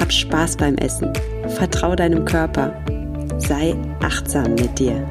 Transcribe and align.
Hab 0.00 0.12
Spaß 0.12 0.56
beim 0.56 0.76
Essen. 0.76 1.12
Vertrau 1.56 1.96
deinem 1.96 2.24
Körper. 2.24 2.72
Sei 3.38 3.74
achtsam 4.00 4.54
mit 4.54 4.78
dir. 4.78 5.04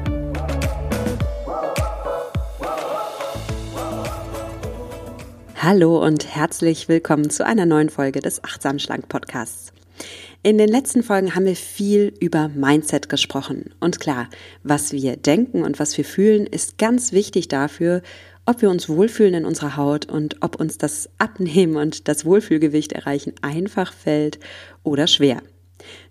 Hallo 5.56 6.02
und 6.02 6.34
herzlich 6.34 6.88
willkommen 6.88 7.28
zu 7.28 7.44
einer 7.44 7.66
neuen 7.66 7.90
Folge 7.90 8.20
des 8.20 8.42
Achtsam 8.42 8.78
Schlank 8.78 9.08
Podcasts. 9.08 9.72
In 10.42 10.56
den 10.56 10.68
letzten 10.68 11.02
Folgen 11.02 11.34
haben 11.34 11.44
wir 11.44 11.56
viel 11.56 12.14
über 12.20 12.48
Mindset 12.48 13.10
gesprochen. 13.10 13.74
Und 13.80 14.00
klar, 14.00 14.28
was 14.62 14.92
wir 14.92 15.16
denken 15.16 15.64
und 15.64 15.78
was 15.78 15.98
wir 15.98 16.04
fühlen, 16.04 16.46
ist 16.46 16.78
ganz 16.78 17.12
wichtig 17.12 17.48
dafür, 17.48 18.02
ob 18.48 18.62
wir 18.62 18.70
uns 18.70 18.88
wohlfühlen 18.88 19.34
in 19.34 19.44
unserer 19.44 19.76
Haut 19.76 20.06
und 20.06 20.36
ob 20.40 20.58
uns 20.58 20.78
das 20.78 21.10
Abnehmen 21.18 21.76
und 21.76 22.08
das 22.08 22.24
Wohlfühlgewicht 22.24 22.92
erreichen 22.92 23.34
einfach 23.42 23.92
fällt 23.92 24.38
oder 24.82 25.06
schwer. 25.06 25.42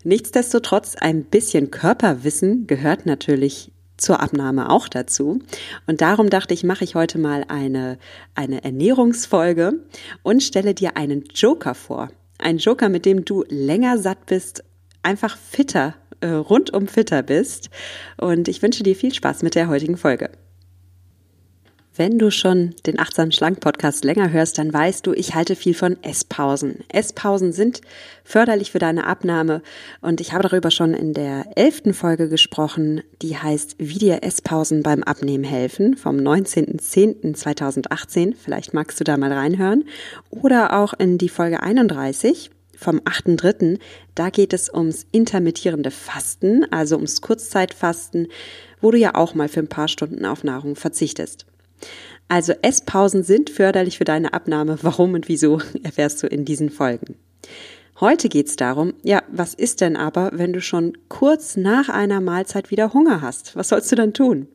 Nichtsdestotrotz, 0.04 0.94
ein 0.94 1.24
bisschen 1.24 1.72
Körperwissen 1.72 2.68
gehört 2.68 3.06
natürlich 3.06 3.72
zur 3.96 4.20
Abnahme 4.20 4.70
auch 4.70 4.86
dazu. 4.86 5.40
Und 5.88 6.00
darum 6.00 6.30
dachte 6.30 6.54
ich, 6.54 6.62
mache 6.62 6.84
ich 6.84 6.94
heute 6.94 7.18
mal 7.18 7.44
eine, 7.48 7.98
eine 8.36 8.62
Ernährungsfolge 8.62 9.80
und 10.22 10.44
stelle 10.44 10.74
dir 10.74 10.96
einen 10.96 11.24
Joker 11.34 11.74
vor. 11.74 12.08
Ein 12.38 12.58
Joker, 12.58 12.88
mit 12.88 13.04
dem 13.04 13.24
du 13.24 13.44
länger 13.48 13.98
satt 13.98 14.26
bist, 14.26 14.62
einfach 15.02 15.36
fitter, 15.36 15.96
äh, 16.20 16.28
rundum 16.28 16.86
fitter 16.86 17.24
bist. 17.24 17.68
Und 18.16 18.46
ich 18.46 18.62
wünsche 18.62 18.84
dir 18.84 18.94
viel 18.94 19.12
Spaß 19.12 19.42
mit 19.42 19.56
der 19.56 19.68
heutigen 19.68 19.96
Folge. 19.96 20.30
Wenn 21.98 22.16
du 22.16 22.30
schon 22.30 22.74
den 22.86 22.98
Achtsam 23.00 23.32
Schlank 23.32 23.58
Podcast 23.58 24.04
länger 24.04 24.30
hörst, 24.30 24.58
dann 24.58 24.72
weißt 24.72 25.04
du, 25.04 25.12
ich 25.14 25.34
halte 25.34 25.56
viel 25.56 25.74
von 25.74 26.00
Esspausen. 26.04 26.84
Esspausen 26.92 27.52
sind 27.52 27.80
förderlich 28.22 28.70
für 28.70 28.78
deine 28.78 29.04
Abnahme 29.04 29.62
und 30.00 30.20
ich 30.20 30.32
habe 30.32 30.44
darüber 30.44 30.70
schon 30.70 30.94
in 30.94 31.12
der 31.12 31.46
elften 31.56 31.94
Folge 31.94 32.28
gesprochen, 32.28 33.02
die 33.20 33.36
heißt, 33.36 33.74
wie 33.78 33.98
dir 33.98 34.22
Esspausen 34.22 34.84
beim 34.84 35.02
Abnehmen 35.02 35.42
helfen 35.42 35.96
vom 35.96 36.18
19.10.2018. 36.18 38.36
Vielleicht 38.36 38.74
magst 38.74 39.00
du 39.00 39.04
da 39.04 39.16
mal 39.16 39.32
reinhören. 39.32 39.82
Oder 40.30 40.78
auch 40.78 40.94
in 40.94 41.18
die 41.18 41.28
Folge 41.28 41.64
31 41.64 42.52
vom 42.76 43.00
8.3. 43.00 43.80
Da 44.14 44.30
geht 44.30 44.52
es 44.52 44.72
ums 44.72 45.04
intermittierende 45.10 45.90
Fasten, 45.90 46.64
also 46.70 46.94
ums 46.94 47.22
Kurzzeitfasten, 47.22 48.28
wo 48.80 48.92
du 48.92 48.98
ja 48.98 49.16
auch 49.16 49.34
mal 49.34 49.48
für 49.48 49.58
ein 49.58 49.66
paar 49.66 49.88
Stunden 49.88 50.24
auf 50.26 50.44
Nahrung 50.44 50.76
verzichtest. 50.76 51.44
Also 52.28 52.52
Esspausen 52.62 53.22
sind 53.22 53.50
förderlich 53.50 53.98
für 53.98 54.04
deine 54.04 54.34
Abnahme. 54.34 54.78
Warum 54.82 55.14
und 55.14 55.28
wieso 55.28 55.60
erfährst 55.82 56.22
du 56.22 56.26
in 56.26 56.44
diesen 56.44 56.70
Folgen. 56.70 57.16
Heute 58.00 58.28
geht's 58.28 58.54
darum, 58.54 58.94
ja, 59.02 59.22
was 59.28 59.54
ist 59.54 59.80
denn 59.80 59.96
aber, 59.96 60.30
wenn 60.32 60.52
du 60.52 60.60
schon 60.60 60.96
kurz 61.08 61.56
nach 61.56 61.88
einer 61.88 62.20
Mahlzeit 62.20 62.70
wieder 62.70 62.92
Hunger 62.94 63.22
hast? 63.22 63.56
Was 63.56 63.70
sollst 63.70 63.90
du 63.90 63.96
dann 63.96 64.14
tun? 64.14 64.46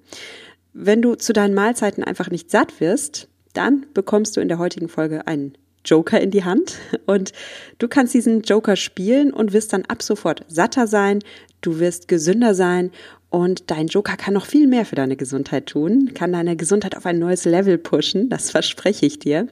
Wenn 0.71 1.01
du 1.01 1.15
zu 1.15 1.33
deinen 1.33 1.53
Mahlzeiten 1.53 2.03
einfach 2.03 2.29
nicht 2.29 2.49
satt 2.49 2.79
wirst, 2.79 3.27
dann 3.53 3.85
bekommst 3.93 4.37
du 4.37 4.41
in 4.41 4.47
der 4.47 4.59
heutigen 4.59 4.87
Folge 4.87 5.27
einen 5.27 5.53
Joker 5.85 6.21
in 6.21 6.31
die 6.31 6.45
Hand 6.45 6.77
und 7.05 7.33
du 7.79 7.87
kannst 7.89 8.13
diesen 8.13 8.41
Joker 8.41 8.75
spielen 8.75 9.33
und 9.33 9.51
wirst 9.51 9.73
dann 9.73 9.85
ab 9.85 10.01
sofort 10.01 10.45
satter 10.47 10.87
sein, 10.87 11.19
du 11.61 11.79
wirst 11.79 12.07
gesünder 12.07 12.55
sein 12.55 12.91
und 13.33 13.71
dein 13.71 13.87
Joker 13.87 14.15
kann 14.15 14.35
noch 14.35 14.45
viel 14.45 14.67
mehr 14.67 14.85
für 14.85 14.93
deine 14.93 15.15
Gesundheit 15.15 15.65
tun, 15.65 16.13
kann 16.13 16.33
deine 16.33 16.55
Gesundheit 16.55 16.95
auf 16.95 17.07
ein 17.07 17.17
neues 17.17 17.45
Level 17.45 17.79
pushen, 17.79 18.29
das 18.29 18.51
verspreche 18.51 19.07
ich 19.07 19.17
dir. 19.17 19.47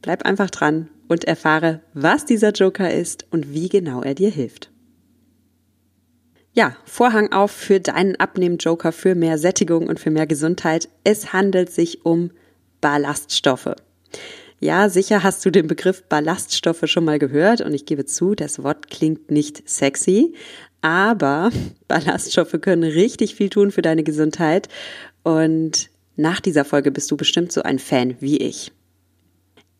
Bleib 0.00 0.24
einfach 0.24 0.48
dran 0.48 0.88
und 1.08 1.24
erfahre, 1.24 1.80
was 1.92 2.24
dieser 2.24 2.52
Joker 2.52 2.94
ist 2.94 3.26
und 3.32 3.52
wie 3.52 3.68
genau 3.68 4.02
er 4.02 4.14
dir 4.14 4.30
hilft. 4.30 4.70
Ja, 6.52 6.76
Vorhang 6.84 7.32
auf 7.32 7.50
für 7.50 7.80
deinen 7.80 8.14
Abnehmen-Joker 8.14 8.92
für 8.92 9.16
mehr 9.16 9.38
Sättigung 9.38 9.88
und 9.88 9.98
für 9.98 10.12
mehr 10.12 10.28
Gesundheit. 10.28 10.88
Es 11.02 11.32
handelt 11.32 11.72
sich 11.72 12.06
um 12.06 12.30
Ballaststoffe. 12.80 13.74
Ja, 14.60 14.88
sicher 14.88 15.24
hast 15.24 15.44
du 15.44 15.50
den 15.50 15.66
Begriff 15.66 16.04
Ballaststoffe 16.04 16.84
schon 16.84 17.04
mal 17.04 17.18
gehört 17.18 17.60
und 17.60 17.74
ich 17.74 17.86
gebe 17.86 18.04
zu, 18.06 18.36
das 18.36 18.62
Wort 18.62 18.88
klingt 18.88 19.32
nicht 19.32 19.68
sexy, 19.68 20.34
aber 20.84 21.50
Ballaststoffe 21.88 22.60
können 22.60 22.84
richtig 22.84 23.34
viel 23.34 23.48
tun 23.48 23.70
für 23.70 23.80
deine 23.80 24.02
Gesundheit. 24.02 24.68
Und 25.22 25.88
nach 26.14 26.40
dieser 26.40 26.66
Folge 26.66 26.90
bist 26.90 27.10
du 27.10 27.16
bestimmt 27.16 27.52
so 27.52 27.62
ein 27.62 27.78
Fan 27.78 28.16
wie 28.20 28.36
ich. 28.36 28.70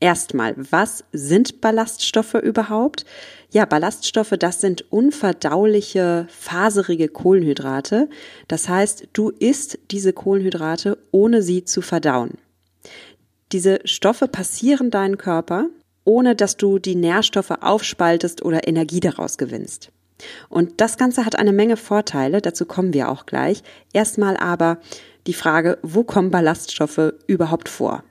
Erstmal, 0.00 0.54
was 0.56 1.04
sind 1.12 1.60
Ballaststoffe 1.60 2.34
überhaupt? 2.34 3.04
Ja, 3.50 3.66
Ballaststoffe, 3.66 4.34
das 4.38 4.62
sind 4.62 4.90
unverdauliche, 4.90 6.26
faserige 6.30 7.08
Kohlenhydrate. 7.08 8.08
Das 8.48 8.70
heißt, 8.70 9.08
du 9.12 9.28
isst 9.28 9.78
diese 9.90 10.14
Kohlenhydrate, 10.14 10.96
ohne 11.10 11.42
sie 11.42 11.64
zu 11.64 11.82
verdauen. 11.82 12.38
Diese 13.52 13.80
Stoffe 13.84 14.26
passieren 14.26 14.90
deinen 14.90 15.18
Körper, 15.18 15.68
ohne 16.04 16.34
dass 16.34 16.56
du 16.56 16.78
die 16.78 16.96
Nährstoffe 16.96 17.52
aufspaltest 17.60 18.42
oder 18.42 18.66
Energie 18.66 19.00
daraus 19.00 19.36
gewinnst. 19.36 19.90
Und 20.48 20.80
das 20.80 20.96
Ganze 20.96 21.26
hat 21.26 21.36
eine 21.36 21.52
Menge 21.52 21.76
Vorteile, 21.76 22.40
dazu 22.40 22.66
kommen 22.66 22.94
wir 22.94 23.08
auch 23.08 23.26
gleich. 23.26 23.62
Erstmal 23.92 24.36
aber 24.36 24.78
die 25.26 25.34
Frage, 25.34 25.78
wo 25.82 26.04
kommen 26.04 26.30
Ballaststoffe 26.30 27.14
überhaupt 27.26 27.68
vor? 27.68 28.04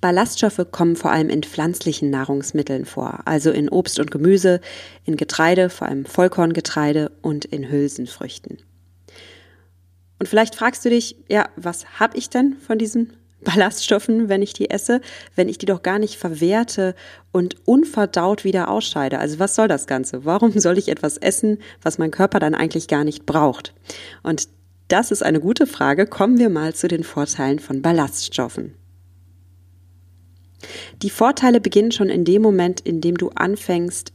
Ballaststoffe 0.00 0.66
kommen 0.70 0.96
vor 0.96 1.12
allem 1.12 1.30
in 1.30 1.42
pflanzlichen 1.42 2.10
Nahrungsmitteln 2.10 2.84
vor, 2.84 3.20
also 3.24 3.50
in 3.50 3.70
Obst 3.70 3.98
und 3.98 4.10
Gemüse, 4.10 4.60
in 5.04 5.16
Getreide, 5.16 5.70
vor 5.70 5.88
allem 5.88 6.04
Vollkorngetreide 6.04 7.10
und 7.22 7.46
in 7.46 7.70
Hülsenfrüchten. 7.70 8.58
Und 10.18 10.28
vielleicht 10.28 10.56
fragst 10.56 10.84
du 10.84 10.90
dich, 10.90 11.16
ja, 11.28 11.48
was 11.56 11.98
habe 11.98 12.18
ich 12.18 12.28
denn 12.28 12.56
von 12.58 12.76
diesen 12.76 13.14
Ballaststoffen, 13.44 14.28
wenn 14.28 14.42
ich 14.42 14.52
die 14.52 14.70
esse, 14.70 15.00
wenn 15.36 15.48
ich 15.48 15.58
die 15.58 15.66
doch 15.66 15.82
gar 15.82 15.98
nicht 15.98 16.16
verwerte 16.16 16.94
und 17.32 17.56
unverdaut 17.66 18.44
wieder 18.44 18.68
ausscheide. 18.68 19.18
Also 19.18 19.38
was 19.38 19.54
soll 19.54 19.68
das 19.68 19.86
Ganze? 19.86 20.24
Warum 20.24 20.52
soll 20.58 20.78
ich 20.78 20.88
etwas 20.88 21.16
essen, 21.16 21.58
was 21.82 21.98
mein 21.98 22.10
Körper 22.10 22.40
dann 22.40 22.54
eigentlich 22.54 22.88
gar 22.88 23.04
nicht 23.04 23.26
braucht? 23.26 23.74
Und 24.22 24.48
das 24.88 25.10
ist 25.10 25.22
eine 25.22 25.40
gute 25.40 25.66
Frage. 25.66 26.06
Kommen 26.06 26.38
wir 26.38 26.50
mal 26.50 26.74
zu 26.74 26.88
den 26.88 27.04
Vorteilen 27.04 27.58
von 27.58 27.82
Ballaststoffen. 27.82 28.74
Die 31.02 31.10
Vorteile 31.10 31.60
beginnen 31.60 31.92
schon 31.92 32.08
in 32.08 32.24
dem 32.24 32.42
Moment, 32.42 32.80
in 32.80 33.00
dem 33.00 33.16
du 33.16 33.30
anfängst, 33.30 34.12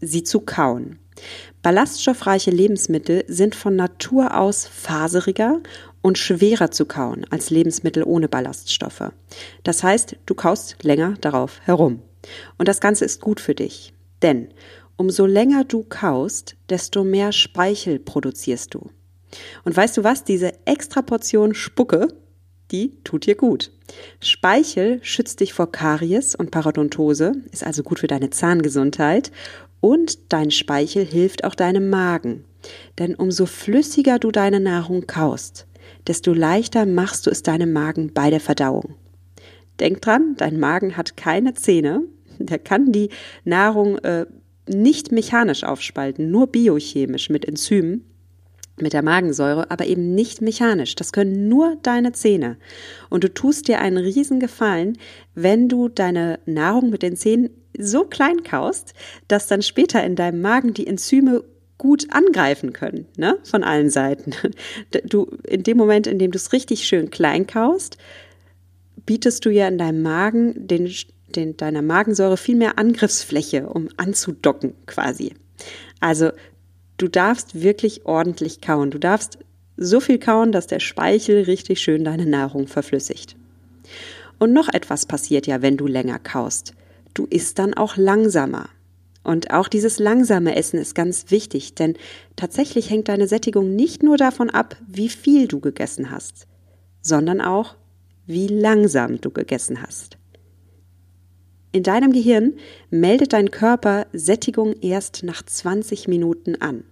sie 0.00 0.22
zu 0.22 0.40
kauen. 0.40 0.98
Ballaststoffreiche 1.62 2.50
Lebensmittel 2.50 3.24
sind 3.26 3.54
von 3.54 3.76
Natur 3.76 4.38
aus 4.38 4.66
faseriger 4.66 5.60
und 6.02 6.18
schwerer 6.18 6.70
zu 6.70 6.86
kauen 6.86 7.26
als 7.30 7.50
Lebensmittel 7.50 8.04
ohne 8.04 8.28
Ballaststoffe. 8.28 9.12
Das 9.64 9.82
heißt, 9.82 10.16
du 10.26 10.34
kaust 10.34 10.76
länger 10.82 11.14
darauf 11.20 11.60
herum. 11.64 12.02
Und 12.58 12.68
das 12.68 12.80
Ganze 12.80 13.04
ist 13.04 13.20
gut 13.20 13.40
für 13.40 13.54
dich. 13.54 13.92
Denn 14.22 14.48
umso 14.96 15.26
länger 15.26 15.64
du 15.64 15.84
kaust, 15.84 16.56
desto 16.68 17.04
mehr 17.04 17.32
Speichel 17.32 17.98
produzierst 17.98 18.74
du. 18.74 18.90
Und 19.64 19.76
weißt 19.76 19.96
du 19.96 20.04
was? 20.04 20.24
Diese 20.24 20.52
extra 20.66 21.02
Portion 21.02 21.54
Spucke, 21.54 22.08
die 22.70 23.02
tut 23.04 23.26
dir 23.26 23.36
gut. 23.36 23.72
Speichel 24.20 24.98
schützt 25.02 25.40
dich 25.40 25.52
vor 25.52 25.70
Karies 25.70 26.34
und 26.34 26.50
Parodontose, 26.50 27.32
ist 27.52 27.64
also 27.64 27.82
gut 27.82 28.00
für 28.00 28.08
deine 28.08 28.30
Zahngesundheit 28.30 29.30
und 29.86 30.32
dein 30.32 30.50
Speichel 30.50 31.04
hilft 31.04 31.44
auch 31.44 31.54
deinem 31.54 31.90
Magen. 31.90 32.44
Denn 32.98 33.14
umso 33.14 33.46
flüssiger 33.46 34.18
du 34.18 34.32
deine 34.32 34.58
Nahrung 34.58 35.06
kaust, 35.06 35.68
desto 36.08 36.32
leichter 36.32 36.86
machst 36.86 37.26
du 37.26 37.30
es 37.30 37.44
deinem 37.44 37.72
Magen 37.72 38.12
bei 38.12 38.30
der 38.30 38.40
Verdauung. 38.40 38.96
Denk 39.78 40.02
dran, 40.02 40.34
dein 40.38 40.58
Magen 40.58 40.96
hat 40.96 41.16
keine 41.16 41.54
Zähne, 41.54 42.02
der 42.38 42.58
kann 42.58 42.90
die 42.90 43.10
Nahrung 43.44 43.98
äh, 43.98 44.26
nicht 44.68 45.12
mechanisch 45.12 45.62
aufspalten, 45.62 46.32
nur 46.32 46.48
biochemisch 46.48 47.30
mit 47.30 47.44
Enzymen. 47.44 48.04
Mit 48.78 48.92
der 48.92 49.02
Magensäure, 49.02 49.70
aber 49.70 49.86
eben 49.86 50.14
nicht 50.14 50.42
mechanisch. 50.42 50.94
Das 50.94 51.12
können 51.12 51.48
nur 51.48 51.76
deine 51.82 52.12
Zähne. 52.12 52.56
Und 53.08 53.24
du 53.24 53.32
tust 53.32 53.68
dir 53.68 53.80
einen 53.80 53.96
riesen 53.96 54.40
Gefallen, 54.40 54.98
wenn 55.34 55.68
du 55.68 55.88
deine 55.88 56.38
Nahrung 56.46 56.90
mit 56.90 57.02
den 57.02 57.16
Zähnen 57.16 57.50
so 57.78 58.04
klein 58.04 58.42
kaust, 58.42 58.94
dass 59.28 59.46
dann 59.46 59.62
später 59.62 60.04
in 60.04 60.16
deinem 60.16 60.40
Magen 60.40 60.74
die 60.74 60.86
Enzyme 60.86 61.42
gut 61.78 62.06
angreifen 62.10 62.72
können, 62.72 63.06
ne, 63.16 63.38
von 63.44 63.62
allen 63.62 63.90
Seiten. 63.90 64.32
Du, 65.04 65.26
in 65.46 65.62
dem 65.62 65.76
Moment, 65.76 66.06
in 66.06 66.18
dem 66.18 66.30
du 66.30 66.36
es 66.36 66.52
richtig 66.52 66.84
schön 66.84 67.10
klein 67.10 67.46
kaust, 67.46 67.98
bietest 69.04 69.44
du 69.44 69.50
ja 69.50 69.68
in 69.68 69.78
deinem 69.78 70.02
Magen 70.02 70.66
den, 70.66 70.90
den, 71.34 71.56
deiner 71.56 71.82
Magensäure 71.82 72.36
viel 72.36 72.56
mehr 72.56 72.78
Angriffsfläche, 72.78 73.68
um 73.68 73.88
anzudocken 73.96 74.74
quasi. 74.86 75.34
Also 76.00 76.30
du 76.96 77.08
darfst 77.08 77.60
wirklich 77.60 78.06
ordentlich 78.06 78.60
kauen. 78.60 78.90
Du 78.90 78.98
darfst 78.98 79.38
so 79.76 80.00
viel 80.00 80.18
kauen, 80.18 80.52
dass 80.52 80.66
der 80.66 80.80
Speichel 80.80 81.42
richtig 81.42 81.80
schön 81.80 82.04
deine 82.04 82.26
Nahrung 82.26 82.66
verflüssigt. 82.66 83.36
Und 84.38 84.52
noch 84.52 84.68
etwas 84.72 85.06
passiert 85.06 85.46
ja, 85.46 85.62
wenn 85.62 85.76
du 85.76 85.86
länger 85.86 86.18
kaust. 86.18 86.74
Du 87.14 87.26
isst 87.26 87.58
dann 87.58 87.74
auch 87.74 87.96
langsamer. 87.96 88.68
Und 89.22 89.50
auch 89.50 89.68
dieses 89.68 89.98
langsame 89.98 90.54
Essen 90.54 90.78
ist 90.78 90.94
ganz 90.94 91.30
wichtig, 91.30 91.74
denn 91.74 91.96
tatsächlich 92.36 92.90
hängt 92.90 93.08
deine 93.08 93.26
Sättigung 93.26 93.74
nicht 93.74 94.02
nur 94.02 94.16
davon 94.16 94.50
ab, 94.50 94.76
wie 94.86 95.08
viel 95.08 95.48
du 95.48 95.58
gegessen 95.58 96.10
hast, 96.10 96.46
sondern 97.02 97.40
auch, 97.40 97.74
wie 98.26 98.46
langsam 98.46 99.20
du 99.20 99.30
gegessen 99.30 99.82
hast. 99.82 100.15
In 101.76 101.82
deinem 101.82 102.10
Gehirn 102.10 102.54
meldet 102.88 103.34
dein 103.34 103.50
Körper 103.50 104.06
Sättigung 104.14 104.76
erst 104.80 105.24
nach 105.24 105.42
20 105.42 106.08
Minuten 106.08 106.54
an. 106.54 106.84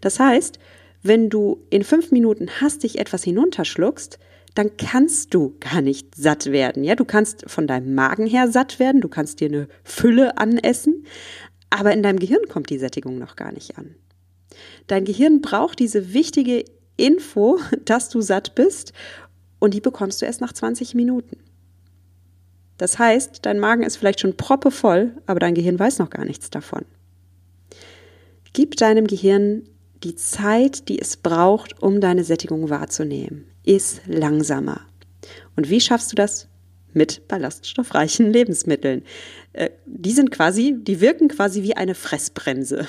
Das 0.00 0.20
heißt, 0.20 0.60
wenn 1.02 1.28
du 1.28 1.66
in 1.70 1.82
fünf 1.82 2.12
Minuten 2.12 2.48
hastig 2.60 3.00
etwas 3.00 3.24
hinunterschluckst, 3.24 4.20
dann 4.54 4.76
kannst 4.76 5.34
du 5.34 5.56
gar 5.58 5.80
nicht 5.80 6.14
satt 6.14 6.52
werden. 6.52 6.84
Ja, 6.84 6.94
du 6.94 7.04
kannst 7.04 7.50
von 7.50 7.66
deinem 7.66 7.96
Magen 7.96 8.28
her 8.28 8.48
satt 8.48 8.78
werden, 8.78 9.00
du 9.00 9.08
kannst 9.08 9.40
dir 9.40 9.48
eine 9.48 9.66
Fülle 9.82 10.38
anessen, 10.38 11.04
aber 11.70 11.92
in 11.92 12.04
deinem 12.04 12.20
Gehirn 12.20 12.46
kommt 12.48 12.70
die 12.70 12.78
Sättigung 12.78 13.18
noch 13.18 13.34
gar 13.34 13.50
nicht 13.50 13.76
an. 13.76 13.96
Dein 14.86 15.04
Gehirn 15.04 15.40
braucht 15.40 15.80
diese 15.80 16.14
wichtige 16.14 16.64
Info, 16.96 17.58
dass 17.84 18.08
du 18.08 18.20
satt 18.20 18.54
bist, 18.54 18.92
und 19.58 19.74
die 19.74 19.80
bekommst 19.80 20.22
du 20.22 20.26
erst 20.26 20.40
nach 20.40 20.52
20 20.52 20.94
Minuten. 20.94 21.38
Das 22.82 22.98
heißt, 22.98 23.46
dein 23.46 23.60
Magen 23.60 23.84
ist 23.84 23.96
vielleicht 23.96 24.18
schon 24.18 24.36
proppevoll, 24.36 25.12
aber 25.26 25.38
dein 25.38 25.54
Gehirn 25.54 25.78
weiß 25.78 26.00
noch 26.00 26.10
gar 26.10 26.24
nichts 26.24 26.50
davon. 26.50 26.84
Gib 28.54 28.76
deinem 28.76 29.06
Gehirn 29.06 29.62
die 30.02 30.16
Zeit, 30.16 30.88
die 30.88 30.98
es 30.98 31.16
braucht, 31.16 31.80
um 31.80 32.00
deine 32.00 32.24
Sättigung 32.24 32.70
wahrzunehmen. 32.70 33.44
Iss 33.64 34.00
langsamer. 34.08 34.80
Und 35.54 35.70
wie 35.70 35.80
schaffst 35.80 36.10
du 36.10 36.16
das? 36.16 36.48
Mit 36.92 37.28
ballaststoffreichen 37.28 38.26
Lebensmitteln. 38.32 39.04
Äh, 39.52 39.70
die 39.86 40.10
sind 40.10 40.32
quasi, 40.32 40.74
die 40.76 41.00
wirken 41.00 41.28
quasi 41.28 41.62
wie 41.62 41.76
eine 41.76 41.94
Fressbremse. 41.94 42.88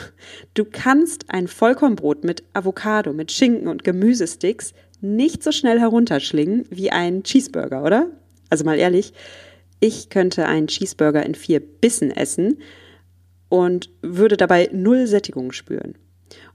Du 0.55 0.65
kannst 0.65 1.25
ein 1.27 1.47
Vollkornbrot 1.47 2.23
mit 2.23 2.43
Avocado, 2.53 3.13
mit 3.13 3.31
Schinken 3.31 3.67
und 3.67 3.83
Gemüsesticks 3.83 4.73
nicht 5.01 5.43
so 5.43 5.51
schnell 5.51 5.79
herunterschlingen 5.79 6.65
wie 6.71 6.89
ein 6.89 7.21
Cheeseburger, 7.21 7.83
oder? 7.83 8.07
Also 8.49 8.65
mal 8.65 8.79
ehrlich, 8.79 9.13
ich 9.79 10.09
könnte 10.09 10.45
einen 10.45 10.67
Cheeseburger 10.67 11.25
in 11.25 11.35
vier 11.35 11.59
Bissen 11.59 12.11
essen 12.11 12.59
und 13.49 13.89
würde 14.01 14.37
dabei 14.37 14.69
null 14.71 15.07
Sättigung 15.07 15.51
spüren. 15.51 15.95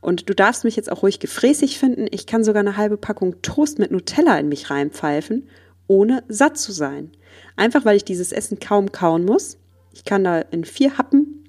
Und 0.00 0.28
du 0.28 0.34
darfst 0.34 0.64
mich 0.64 0.76
jetzt 0.76 0.90
auch 0.90 1.02
ruhig 1.02 1.20
gefräßig 1.20 1.78
finden. 1.78 2.06
Ich 2.10 2.26
kann 2.26 2.44
sogar 2.44 2.60
eine 2.60 2.76
halbe 2.76 2.96
Packung 2.96 3.40
Toast 3.42 3.78
mit 3.78 3.90
Nutella 3.90 4.38
in 4.38 4.48
mich 4.48 4.70
reinpfeifen, 4.70 5.48
ohne 5.86 6.24
satt 6.28 6.58
zu 6.58 6.72
sein. 6.72 7.12
Einfach 7.56 7.84
weil 7.84 7.96
ich 7.96 8.04
dieses 8.04 8.32
Essen 8.32 8.58
kaum 8.58 8.92
kauen 8.92 9.24
muss. 9.24 9.58
Ich 9.92 10.04
kann 10.04 10.24
da 10.24 10.40
in 10.40 10.64
vier 10.64 10.98
Happen 10.98 11.44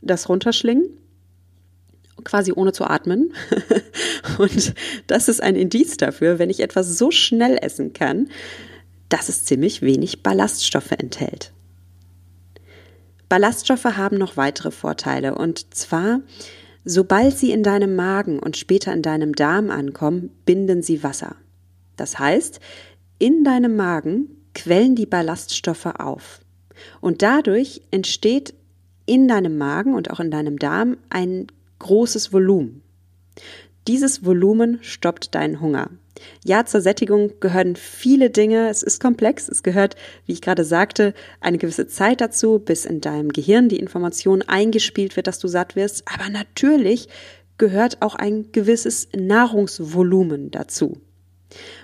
das 0.00 0.28
runterschlingen, 0.28 0.84
quasi 2.24 2.52
ohne 2.52 2.72
zu 2.72 2.84
atmen. 2.84 3.32
Und 4.38 4.74
das 5.06 5.28
ist 5.28 5.42
ein 5.42 5.56
Indiz 5.56 5.96
dafür, 5.96 6.38
wenn 6.38 6.50
ich 6.50 6.60
etwas 6.60 6.98
so 6.98 7.10
schnell 7.10 7.58
essen 7.60 7.92
kann, 7.92 8.28
dass 9.08 9.28
es 9.28 9.44
ziemlich 9.44 9.82
wenig 9.82 10.22
Ballaststoffe 10.22 10.92
enthält. 10.92 11.52
Ballaststoffe 13.28 13.84
haben 13.84 14.16
noch 14.16 14.36
weitere 14.36 14.70
Vorteile 14.70 15.34
und 15.34 15.74
zwar, 15.74 16.20
sobald 16.84 17.36
sie 17.36 17.52
in 17.52 17.62
deinem 17.62 17.94
Magen 17.94 18.38
und 18.38 18.56
später 18.56 18.92
in 18.92 19.02
deinem 19.02 19.34
Darm 19.34 19.70
ankommen, 19.70 20.30
binden 20.46 20.82
sie 20.82 21.02
Wasser. 21.02 21.36
Das 21.96 22.18
heißt, 22.18 22.60
in 23.18 23.44
deinem 23.44 23.76
Magen 23.76 24.28
quellen 24.54 24.94
die 24.94 25.06
Ballaststoffe 25.06 25.86
auf. 25.86 26.40
Und 27.00 27.22
dadurch 27.22 27.82
entsteht 27.90 28.54
in 29.04 29.28
deinem 29.28 29.58
Magen 29.58 29.94
und 29.94 30.10
auch 30.10 30.20
in 30.20 30.30
deinem 30.30 30.58
Darm 30.58 30.96
ein 31.10 31.48
großes 31.78 32.32
Volumen. 32.32 32.82
Dieses 33.86 34.24
Volumen 34.24 34.78
stoppt 34.82 35.34
deinen 35.34 35.60
Hunger. 35.60 35.90
Ja, 36.44 36.64
zur 36.64 36.80
Sättigung 36.80 37.40
gehören 37.40 37.76
viele 37.76 38.30
Dinge. 38.30 38.68
Es 38.68 38.82
ist 38.82 39.00
komplex. 39.00 39.48
Es 39.48 39.62
gehört, 39.62 39.96
wie 40.26 40.32
ich 40.32 40.40
gerade 40.42 40.64
sagte, 40.64 41.14
eine 41.40 41.58
gewisse 41.58 41.86
Zeit 41.86 42.20
dazu, 42.20 42.58
bis 42.58 42.84
in 42.84 43.00
deinem 43.00 43.30
Gehirn 43.30 43.68
die 43.68 43.78
Information 43.78 44.42
eingespielt 44.42 45.16
wird, 45.16 45.26
dass 45.26 45.38
du 45.38 45.48
satt 45.48 45.76
wirst. 45.76 46.04
Aber 46.06 46.28
natürlich 46.30 47.08
gehört 47.58 48.02
auch 48.02 48.14
ein 48.14 48.52
gewisses 48.52 49.08
Nahrungsvolumen 49.16 50.50
dazu. 50.50 51.00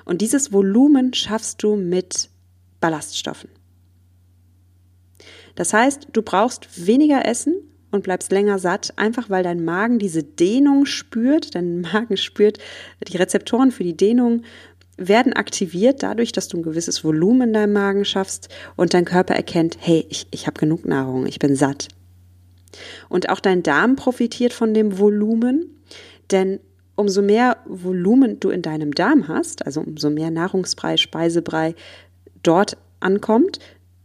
Und 0.05 0.21
dieses 0.21 0.53
Volumen 0.53 1.15
schaffst 1.15 1.63
du 1.63 1.77
mit 1.77 2.31
Ballaststoffen. 2.81 3.51
Das 5.55 5.73
heißt, 5.73 6.09
du 6.13 6.23
brauchst 6.23 6.87
weniger 6.87 7.25
Essen 7.25 7.55
und 7.95 8.03
bleibst 8.03 8.33
länger 8.33 8.59
satt, 8.59 8.93
einfach 8.97 9.31
weil 9.31 9.45
dein 9.45 9.65
Magen 9.65 9.99
diese 9.99 10.23
Dehnung 10.23 10.85
spürt. 10.85 11.55
Dein 11.55 11.81
Magen 11.81 12.17
spürt, 12.17 12.59
die 13.07 13.17
Rezeptoren 13.17 13.71
für 13.71 13.85
die 13.85 13.97
Dehnung 13.97 14.43
werden 14.97 15.33
aktiviert 15.33 16.03
dadurch, 16.03 16.33
dass 16.33 16.49
du 16.49 16.59
ein 16.59 16.63
gewisses 16.63 17.03
Volumen 17.05 17.49
in 17.49 17.53
deinem 17.55 17.73
Magen 17.73 18.05
schaffst 18.05 18.49
und 18.77 18.95
dein 18.95 19.05
Körper 19.05 19.35
erkennt, 19.35 19.77
hey, 19.81 20.07
ich, 20.09 20.27
ich 20.31 20.47
habe 20.47 20.61
genug 20.61 20.85
Nahrung, 20.85 21.27
ich 21.27 21.39
bin 21.39 21.57
satt. 21.57 21.89
Und 23.09 23.29
auch 23.29 23.41
dein 23.41 23.63
Darm 23.63 23.97
profitiert 23.97 24.53
von 24.53 24.75
dem 24.75 24.99
Volumen, 24.99 25.81
denn 26.31 26.61
umso 26.97 27.23
mehr 27.23 27.57
Volumen 27.67 28.39
du 28.39 28.51
in 28.51 28.63
deinem 28.63 28.93
Darm 28.93 29.27
hast, 29.29 29.67
also 29.67 29.81
umso 29.81 30.11
mehr 30.11 30.31
Nahrungsbrei, 30.31 30.97
Speisebrei 30.97 31.75
dort 32.43 32.77
ankommt, 33.01 33.59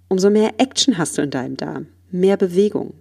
umso 0.07 0.29
mehr 0.29 0.53
Action 0.57 0.97
hast 0.97 1.17
du 1.17 1.21
in 1.21 1.29
deinem 1.29 1.57
Darm, 1.57 1.87
mehr 2.11 2.37
Bewegung. 2.37 2.93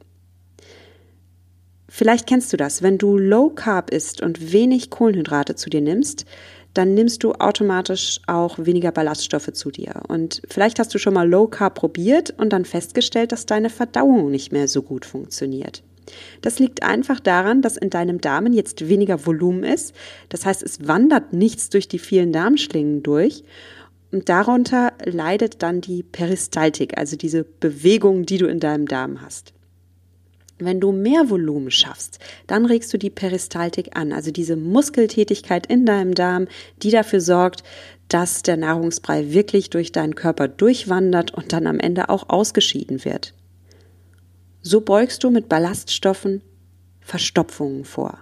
Vielleicht 1.88 2.26
kennst 2.26 2.52
du 2.52 2.56
das. 2.56 2.82
Wenn 2.82 2.98
du 2.98 3.16
Low 3.16 3.48
Carb 3.48 3.90
isst 3.90 4.20
und 4.20 4.52
wenig 4.52 4.90
Kohlenhydrate 4.90 5.54
zu 5.54 5.70
dir 5.70 5.80
nimmst, 5.80 6.26
dann 6.74 6.94
nimmst 6.94 7.24
du 7.24 7.32
automatisch 7.32 8.20
auch 8.26 8.58
weniger 8.58 8.92
Ballaststoffe 8.92 9.52
zu 9.52 9.70
dir. 9.70 10.02
Und 10.06 10.42
vielleicht 10.48 10.78
hast 10.78 10.94
du 10.94 10.98
schon 10.98 11.14
mal 11.14 11.28
Low 11.28 11.46
Carb 11.46 11.76
probiert 11.76 12.34
und 12.36 12.52
dann 12.52 12.66
festgestellt, 12.66 13.32
dass 13.32 13.46
deine 13.46 13.70
Verdauung 13.70 14.30
nicht 14.30 14.52
mehr 14.52 14.68
so 14.68 14.82
gut 14.82 15.06
funktioniert. 15.06 15.82
Das 16.40 16.58
liegt 16.58 16.82
einfach 16.82 17.20
daran, 17.20 17.62
dass 17.62 17.76
in 17.76 17.90
deinem 17.90 18.20
Darmen 18.20 18.52
jetzt 18.52 18.88
weniger 18.88 19.26
Volumen 19.26 19.64
ist. 19.64 19.94
Das 20.28 20.46
heißt, 20.46 20.62
es 20.62 20.86
wandert 20.86 21.32
nichts 21.32 21.70
durch 21.70 21.88
die 21.88 21.98
vielen 21.98 22.32
Darmschlingen 22.32 23.02
durch. 23.02 23.44
Und 24.10 24.28
darunter 24.28 24.92
leidet 25.04 25.62
dann 25.62 25.80
die 25.80 26.02
Peristaltik, 26.02 26.96
also 26.96 27.16
diese 27.16 27.44
Bewegung, 27.44 28.24
die 28.24 28.38
du 28.38 28.46
in 28.46 28.60
deinem 28.60 28.86
Darm 28.86 29.20
hast. 29.20 29.52
Wenn 30.58 30.80
du 30.80 30.90
mehr 30.90 31.30
Volumen 31.30 31.70
schaffst, 31.70 32.18
dann 32.48 32.66
regst 32.66 32.92
du 32.92 32.98
die 32.98 33.10
Peristaltik 33.10 33.96
an, 33.96 34.12
also 34.12 34.32
diese 34.32 34.56
Muskeltätigkeit 34.56 35.66
in 35.66 35.86
deinem 35.86 36.14
Darm, 36.14 36.48
die 36.82 36.90
dafür 36.90 37.20
sorgt, 37.20 37.62
dass 38.08 38.42
der 38.42 38.56
Nahrungsbrei 38.56 39.32
wirklich 39.32 39.70
durch 39.70 39.92
deinen 39.92 40.16
Körper 40.16 40.48
durchwandert 40.48 41.32
und 41.32 41.52
dann 41.52 41.66
am 41.66 41.78
Ende 41.78 42.08
auch 42.08 42.28
ausgeschieden 42.28 43.04
wird. 43.04 43.34
So 44.62 44.80
beugst 44.80 45.22
du 45.22 45.30
mit 45.30 45.48
Ballaststoffen 45.48 46.42
Verstopfungen 47.00 47.84
vor. 47.84 48.18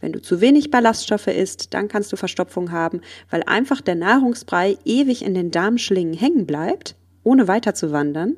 Wenn 0.00 0.12
du 0.12 0.20
zu 0.20 0.40
wenig 0.40 0.70
Ballaststoffe 0.70 1.26
isst, 1.28 1.74
dann 1.74 1.88
kannst 1.88 2.12
du 2.12 2.16
Verstopfung 2.16 2.70
haben, 2.70 3.00
weil 3.30 3.42
einfach 3.44 3.80
der 3.80 3.96
Nahrungsbrei 3.96 4.76
ewig 4.84 5.24
in 5.24 5.34
den 5.34 5.50
Darmschlingen 5.50 6.14
hängen 6.14 6.46
bleibt, 6.46 6.94
ohne 7.24 7.48
weiter 7.48 7.74
zu 7.74 7.90
wandern 7.90 8.36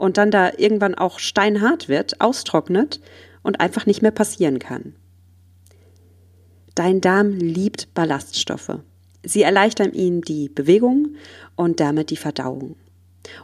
und 0.00 0.16
dann 0.16 0.30
da 0.30 0.52
irgendwann 0.56 0.94
auch 0.94 1.18
steinhart 1.18 1.90
wird, 1.90 2.22
austrocknet 2.22 3.00
und 3.42 3.60
einfach 3.60 3.84
nicht 3.84 4.00
mehr 4.00 4.10
passieren 4.10 4.58
kann. 4.58 4.94
Dein 6.74 7.02
Darm 7.02 7.32
liebt 7.32 7.92
Ballaststoffe. 7.92 8.78
Sie 9.22 9.42
erleichtern 9.42 9.92
ihm 9.92 10.22
die 10.22 10.48
Bewegung 10.48 11.16
und 11.54 11.80
damit 11.80 12.08
die 12.08 12.16
Verdauung. 12.16 12.76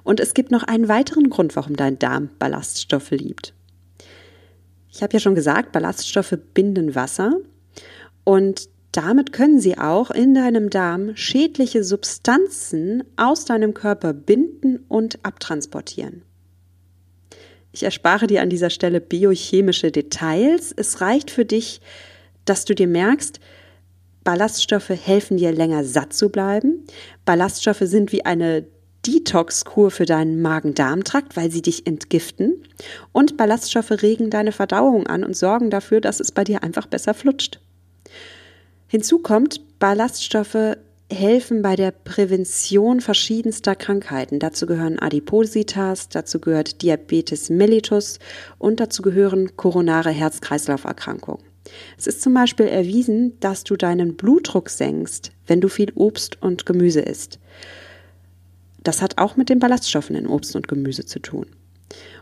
Und 0.03 0.19
es 0.19 0.33
gibt 0.33 0.51
noch 0.51 0.63
einen 0.63 0.89
weiteren 0.89 1.29
Grund, 1.29 1.55
warum 1.57 1.77
dein 1.77 1.99
Darm 1.99 2.31
Ballaststoffe 2.39 3.11
liebt. 3.11 3.53
Ich 4.91 5.03
habe 5.03 5.13
ja 5.13 5.21
schon 5.21 5.35
gesagt, 5.35 5.73
Ballaststoffe 5.73 6.39
binden 6.55 6.95
Wasser 6.95 7.33
und 8.25 8.71
damit 8.93 9.35
können 9.35 9.61
sie 9.61 9.77
auch 9.77 10.11
in 10.11 10.33
deinem 10.33 10.71
Darm 10.71 11.15
schädliche 11.17 11.85
Substanzen 11.85 13.05
aus 13.17 13.45
deinem 13.45 13.75
Körper 13.75 14.15
binden 14.15 14.87
und 14.89 15.23
abtransportieren. 15.23 16.23
Ich 17.77 17.83
erspare 17.83 18.27
dir 18.27 18.41
an 18.41 18.49
dieser 18.49 18.71
Stelle 18.71 19.03
biochemische 19.03 19.91
Details. 19.91 20.73
Es 20.75 21.03
reicht 21.03 21.31
für 21.31 21.45
dich, 21.45 21.83
dass 22.47 22.65
du 22.65 22.75
dir 22.75 22.87
merkst, 22.87 23.39
Ballaststoffe 24.25 24.89
helfen 24.89 25.37
dir 25.37 25.53
länger 25.53 25.85
satt 25.85 26.15
zu 26.15 26.31
bleiben. 26.31 26.87
Ballaststoffe 27.27 27.83
sind 27.83 28.13
wie 28.13 28.25
eine 28.25 28.65
Detox-Kur 29.07 29.91
für 29.91 30.07
deinen 30.07 30.41
Magen-Darm-Trakt, 30.41 31.37
weil 31.37 31.51
sie 31.51 31.61
dich 31.61 31.87
entgiften. 31.87 32.63
Und 33.13 33.37
Ballaststoffe 33.37 33.91
regen 33.91 34.31
deine 34.31 34.53
Verdauung 34.53 35.07
an 35.07 35.23
und 35.23 35.37
sorgen 35.37 35.69
dafür, 35.69 36.01
dass 36.01 36.19
es 36.19 36.33
bei 36.33 36.45
dir 36.45 36.63
einfach 36.63 36.87
besser 36.87 37.13
flutscht. 37.13 37.61
Hinzu 38.87 39.19
kommt, 39.19 39.61
Ballaststoffe 39.79 40.79
helfen 41.11 41.63
bei 41.63 41.77
der 41.77 41.93
Prävention 41.93 43.01
verschiedenster 43.01 43.75
Krankheiten. 43.77 44.39
Dazu 44.39 44.67
gehören 44.67 44.99
Adipositas, 44.99 46.09
dazu 46.09 46.41
gehört 46.41 46.83
Diabetes 46.83 47.49
mellitus 47.49 48.19
und 48.59 48.81
dazu 48.81 49.03
gehören 49.03 49.57
koronare 49.57 50.11
Herz-Kreislauf-Erkrankungen. 50.11 51.43
Es 51.99 52.07
ist 52.07 52.23
zum 52.23 52.35
Beispiel 52.35 52.67
erwiesen, 52.67 53.39
dass 53.41 53.65
du 53.65 53.77
deinen 53.77 54.17
Blutdruck 54.17 54.69
senkst, 54.69 55.33
wenn 55.47 55.61
du 55.61 55.69
viel 55.69 55.93
Obst 55.95 56.41
und 56.43 56.67
Gemüse 56.67 57.01
isst. 57.01 57.39
Das 58.83 59.03
hat 59.03 59.19
auch 59.19 59.37
mit 59.37 59.49
den 59.49 59.59
Ballaststoffen 59.59 60.15
in 60.17 60.27
Obst 60.27 60.55
und 60.55 60.69
Gemüse 60.69 61.05
zu 61.05 61.19
tun. 61.19 61.47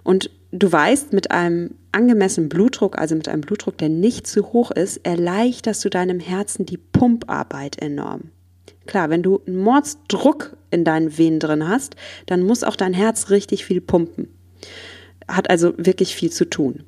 Und 0.02 0.30
du 0.50 0.70
weißt, 0.70 1.12
mit 1.12 1.30
einem 1.30 1.74
angemessenen 1.92 2.48
Blutdruck, 2.48 2.98
also 2.98 3.14
mit 3.14 3.28
einem 3.28 3.42
Blutdruck, 3.42 3.78
der 3.78 3.88
nicht 3.88 4.26
zu 4.26 4.52
hoch 4.52 4.70
ist, 4.70 4.98
erleichterst 5.04 5.84
du 5.84 5.90
deinem 5.90 6.20
Herzen 6.20 6.66
die 6.66 6.78
Pumparbeit 6.78 7.80
enorm. 7.80 8.30
Klar, 8.86 9.10
wenn 9.10 9.22
du 9.22 9.40
einen 9.46 9.56
Mordsdruck 9.56 10.56
in 10.70 10.84
deinen 10.84 11.16
Venen 11.16 11.40
drin 11.40 11.68
hast, 11.68 11.96
dann 12.26 12.42
muss 12.42 12.64
auch 12.64 12.76
dein 12.76 12.94
Herz 12.94 13.30
richtig 13.30 13.64
viel 13.64 13.80
pumpen. 13.80 14.28
Hat 15.26 15.48
also 15.50 15.72
wirklich 15.76 16.14
viel 16.14 16.30
zu 16.30 16.44
tun. 16.44 16.84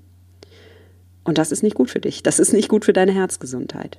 Und 1.24 1.38
das 1.38 1.52
ist 1.52 1.62
nicht 1.62 1.74
gut 1.74 1.90
für 1.90 2.00
dich. 2.00 2.22
Das 2.22 2.38
ist 2.38 2.52
nicht 2.52 2.68
gut 2.68 2.84
für 2.84 2.92
deine 2.92 3.12
Herzgesundheit. 3.12 3.98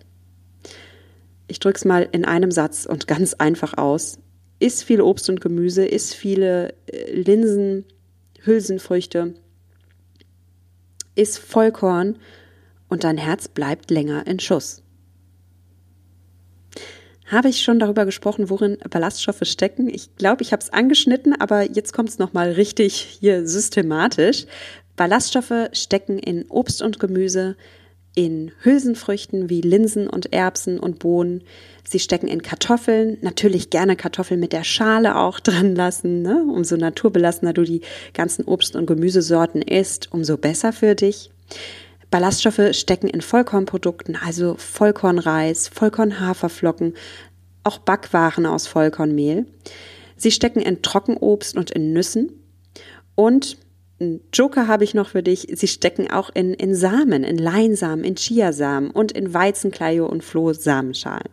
Ich 1.48 1.60
drück's 1.60 1.86
mal 1.86 2.08
in 2.12 2.25
einem 2.25 2.51
Satz 2.51 2.86
und 2.86 3.08
ganz 3.08 3.34
einfach 3.34 3.77
aus 3.77 4.20
isst 4.60 4.84
viel 4.84 5.01
Obst 5.01 5.30
und 5.30 5.42
Gemüse, 5.42 5.86
isst 5.86 6.16
viele 6.16 6.74
äh, 6.88 7.12
Linsen, 7.12 7.86
Hülsenfrüchte, 8.42 9.36
isst 11.16 11.39
Vollkorn 11.39 12.18
und 12.88 13.04
dein 13.04 13.18
Herz 13.18 13.48
bleibt 13.48 13.92
länger 13.92 14.25
in 14.27 14.39
Schuss. 14.39 14.84
Habe 17.27 17.50
ich 17.50 17.62
schon 17.62 17.79
darüber 17.79 18.05
gesprochen, 18.05 18.50
worin 18.50 18.77
Ballaststoffe 18.89 19.43
stecken? 19.43 19.89
Ich 19.89 20.15
glaube, 20.15 20.43
ich 20.43 20.53
habe 20.53 20.62
es 20.62 20.72
angeschnitten, 20.72 21.34
aber 21.39 21.69
jetzt 21.69 21.91
kommt 21.91 22.07
es 22.07 22.19
nochmal 22.19 22.53
richtig 22.53 22.96
hier 23.19 23.46
systematisch. 23.46 24.46
Ballaststoffe 24.96 25.69
stecken 25.74 26.19
in 26.19 26.46
Obst 26.50 26.81
und 26.81 27.00
Gemüse, 27.00 27.57
in 28.15 28.51
Hülsenfrüchten 28.63 29.50
wie 29.50 29.62
Linsen 29.62 30.07
und 30.07 30.34
Erbsen 30.34 30.79
und 30.79 31.00
Bohnen. 31.00 31.43
Sie 31.88 32.00
stecken 32.00 32.27
in 32.27 32.41
Kartoffeln, 32.41 33.17
natürlich 33.22 33.69
gerne 33.69 33.96
Kartoffeln 33.96 34.39
mit 34.39 34.53
der 34.53 34.63
Schale 34.63 35.17
auch 35.17 35.39
dran 35.41 35.75
lassen. 35.75 36.22
Ne? 36.22 36.46
Umso 36.50 36.77
naturbelassener 36.77 37.53
du 37.53 37.63
die 37.63 37.81
ganzen 38.13 38.46
Obst- 38.46 38.75
und 38.75 38.88
Gemüsesorten 38.88 39.62
isst, 39.62 40.12
umso 40.13 40.38
besser 40.38 40.72
für 40.72 40.96
dich. 40.96 41.29
Ballaststoffe 42.10 42.74
stecken 42.74 43.10
in 43.10 43.22
Vollkornprodukten, 43.22 44.16
also 44.16 44.56
Vollkornreis, 44.56 45.68
Vollkornhaferflocken, 45.68 46.94
auch 47.64 47.80
Backwaren 47.80 48.46
aus 48.46 48.68
Vollkornmehl. 48.68 49.46
Sie 50.16 50.32
stecken 50.32 50.62
in 50.62 50.82
Trockenobst 50.82 51.58
und 51.58 51.72
in 51.72 51.94
Nüssen. 51.94 52.32
Und 53.16 53.58
ein 54.00 54.22
Joker 54.32 54.68
habe 54.68 54.84
ich 54.84 54.94
noch 54.94 55.10
für 55.10 55.24
dich. 55.24 55.48
Sie 55.52 55.68
stecken 55.68 56.10
auch 56.10 56.30
in, 56.34 56.54
in 56.54 56.76
Samen, 56.76 57.24
in 57.24 57.38
Leinsamen, 57.38 58.06
in 58.06 58.16
Chiasamen 58.16 58.92
und 58.92 59.12
in 59.12 59.34
Weizenkleio 59.34 60.06
und 60.06 60.24
Flohsamenschalen. 60.24 61.30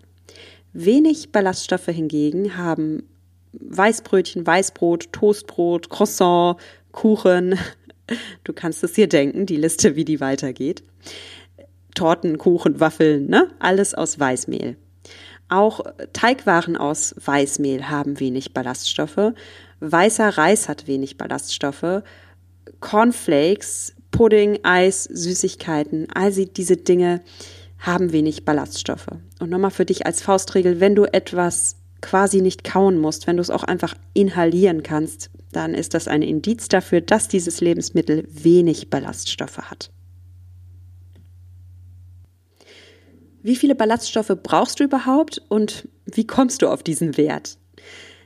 Wenig 0.73 1.31
Ballaststoffe 1.31 1.87
hingegen 1.87 2.57
haben 2.57 3.05
Weißbrötchen, 3.53 4.47
Weißbrot, 4.47 5.13
Toastbrot, 5.13 5.89
Croissant, 5.89 6.57
Kuchen. 6.91 7.59
Du 8.45 8.53
kannst 8.53 8.85
es 8.85 8.93
dir 8.93 9.09
denken, 9.09 9.47
die 9.47 9.57
Liste, 9.57 9.97
wie 9.97 10.05
die 10.05 10.21
weitergeht. 10.21 10.83
Torten, 11.95 12.39
Kuchen, 12.39 12.81
Waffeln, 12.81 13.27
ne? 13.27 13.51
Alles 13.59 13.95
aus 13.95 14.19
Weißmehl. 14.19 14.77
Auch 15.49 15.81
Teigwaren 16.13 16.77
aus 16.77 17.15
Weißmehl 17.25 17.89
haben 17.89 18.19
wenig 18.19 18.55
Ballaststoffe. 18.55 19.35
Weißer 19.81 20.31
Reis 20.31 20.69
hat 20.69 20.87
wenig 20.87 21.17
Ballaststoffe. 21.19 22.03
Cornflakes, 22.81 23.95
Pudding, 24.11 24.61
Eis, 24.63 25.05
Süßigkeiten, 25.05 26.07
all 26.15 26.33
diese 26.33 26.77
Dinge 26.77 27.21
haben 27.79 28.13
wenig 28.13 28.45
Ballaststoffe. 28.45 29.09
Und 29.41 29.51
nochmal 29.51 29.71
für 29.71 29.85
dich 29.85 30.07
als 30.07 30.23
Faustregel, 30.23 30.81
wenn 30.81 30.95
du 30.95 31.05
etwas 31.05 31.77
quasi 32.05 32.43
nicht 32.43 32.65
kauen 32.65 32.99
musst, 32.99 33.27
wenn 33.27 33.39
du 33.39 33.41
es 33.41 33.49
auch 33.49 33.65
einfach 33.65 33.95
inhalieren 34.13 34.83
kannst, 34.83 35.31
dann 35.53 35.73
ist 35.73 35.95
das 35.95 36.07
ein 36.07 36.21
Indiz 36.21 36.69
dafür, 36.69 37.01
dass 37.01 37.29
dieses 37.29 37.63
Lebensmittel 37.63 38.29
wenig 38.29 38.91
Ballaststoffe 38.91 39.59
hat. 39.59 39.91
Wie 43.43 43.57
viele 43.57 43.75
Ballaststoffe 43.75 44.37
brauchst 44.43 44.81
du 44.81 44.85
überhaupt 44.85 45.41
und 45.49 45.89
wie 46.05 46.27
kommst 46.27 46.61
du 46.61 46.69
auf 46.69 46.83
diesen 46.83 47.17
Wert? 47.17 47.57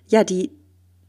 Ja, 0.08 0.24
die 0.24 0.50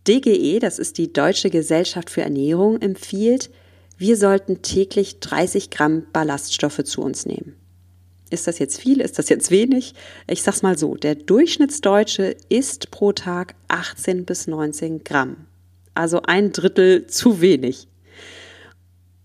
DGE, 0.07 0.59
das 0.59 0.77
ist 0.77 0.99
die 0.99 1.11
Deutsche 1.11 1.49
Gesellschaft 1.49 2.11
für 2.11 2.21
Ernährung, 2.21 2.79
empfiehlt, 2.81 3.49
wir 3.97 4.15
sollten 4.15 4.61
täglich 4.61 5.19
30 5.19 5.71
Gramm 5.71 6.03
Ballaststoffe 6.13 6.83
zu 6.83 7.01
uns 7.01 7.25
nehmen. 7.25 7.55
Ist 8.29 8.47
das 8.47 8.59
jetzt 8.59 8.79
viel? 8.79 9.01
Ist 9.01 9.17
das 9.17 9.29
jetzt 9.29 9.51
wenig? 9.51 9.93
Ich 10.27 10.43
sag's 10.43 10.61
mal 10.61 10.77
so. 10.77 10.95
Der 10.95 11.15
Durchschnittsdeutsche 11.15 12.35
isst 12.49 12.91
pro 12.91 13.11
Tag 13.11 13.55
18 13.67 14.25
bis 14.25 14.47
19 14.47 15.03
Gramm. 15.03 15.47
Also 15.95 16.21
ein 16.21 16.51
Drittel 16.51 17.07
zu 17.07 17.41
wenig. 17.41 17.87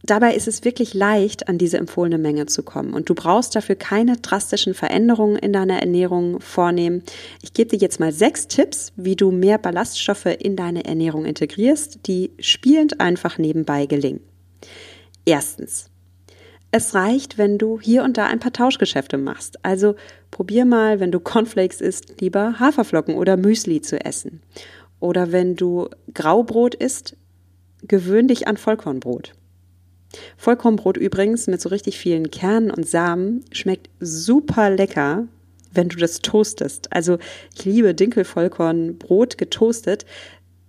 Dabei 0.06 0.34
ist 0.34 0.48
es 0.48 0.64
wirklich 0.64 0.92
leicht, 0.92 1.48
an 1.48 1.56
diese 1.56 1.78
empfohlene 1.78 2.18
Menge 2.18 2.44
zu 2.44 2.62
kommen. 2.62 2.92
Und 2.92 3.08
du 3.08 3.14
brauchst 3.14 3.56
dafür 3.56 3.74
keine 3.74 4.18
drastischen 4.18 4.74
Veränderungen 4.74 5.36
in 5.36 5.54
deiner 5.54 5.80
Ernährung 5.80 6.40
vornehmen. 6.40 7.02
Ich 7.42 7.54
gebe 7.54 7.70
dir 7.70 7.78
jetzt 7.78 8.00
mal 8.00 8.12
sechs 8.12 8.46
Tipps, 8.46 8.92
wie 8.96 9.16
du 9.16 9.30
mehr 9.30 9.56
Ballaststoffe 9.56 10.26
in 10.26 10.56
deine 10.56 10.84
Ernährung 10.84 11.24
integrierst, 11.24 12.00
die 12.06 12.32
spielend 12.38 13.00
einfach 13.00 13.38
nebenbei 13.38 13.86
gelingen. 13.86 14.20
Erstens. 15.24 15.88
Es 16.76 16.92
reicht, 16.92 17.38
wenn 17.38 17.56
du 17.56 17.78
hier 17.80 18.02
und 18.02 18.16
da 18.18 18.26
ein 18.26 18.40
paar 18.40 18.52
Tauschgeschäfte 18.52 19.16
machst. 19.16 19.64
Also 19.64 19.94
probier 20.32 20.64
mal, 20.64 20.98
wenn 20.98 21.12
du 21.12 21.20
Cornflakes 21.20 21.80
isst, 21.80 22.20
lieber 22.20 22.58
Haferflocken 22.58 23.14
oder 23.14 23.36
Müsli 23.36 23.80
zu 23.80 24.04
essen. 24.04 24.42
Oder 24.98 25.30
wenn 25.30 25.54
du 25.54 25.88
Graubrot 26.12 26.74
isst, 26.74 27.16
gewöhn 27.82 28.26
dich 28.26 28.48
an 28.48 28.56
Vollkornbrot. 28.56 29.34
Vollkornbrot 30.36 30.96
übrigens 30.96 31.46
mit 31.46 31.60
so 31.60 31.68
richtig 31.68 31.96
vielen 31.96 32.32
Kernen 32.32 32.72
und 32.72 32.88
Samen 32.88 33.44
schmeckt 33.52 33.88
super 34.00 34.68
lecker, 34.68 35.28
wenn 35.72 35.90
du 35.90 35.96
das 35.96 36.22
toastest. 36.22 36.92
Also 36.92 37.18
ich 37.54 37.64
liebe 37.64 37.94
Dinkelvollkornbrot 37.94 39.38
getoastet. 39.38 40.06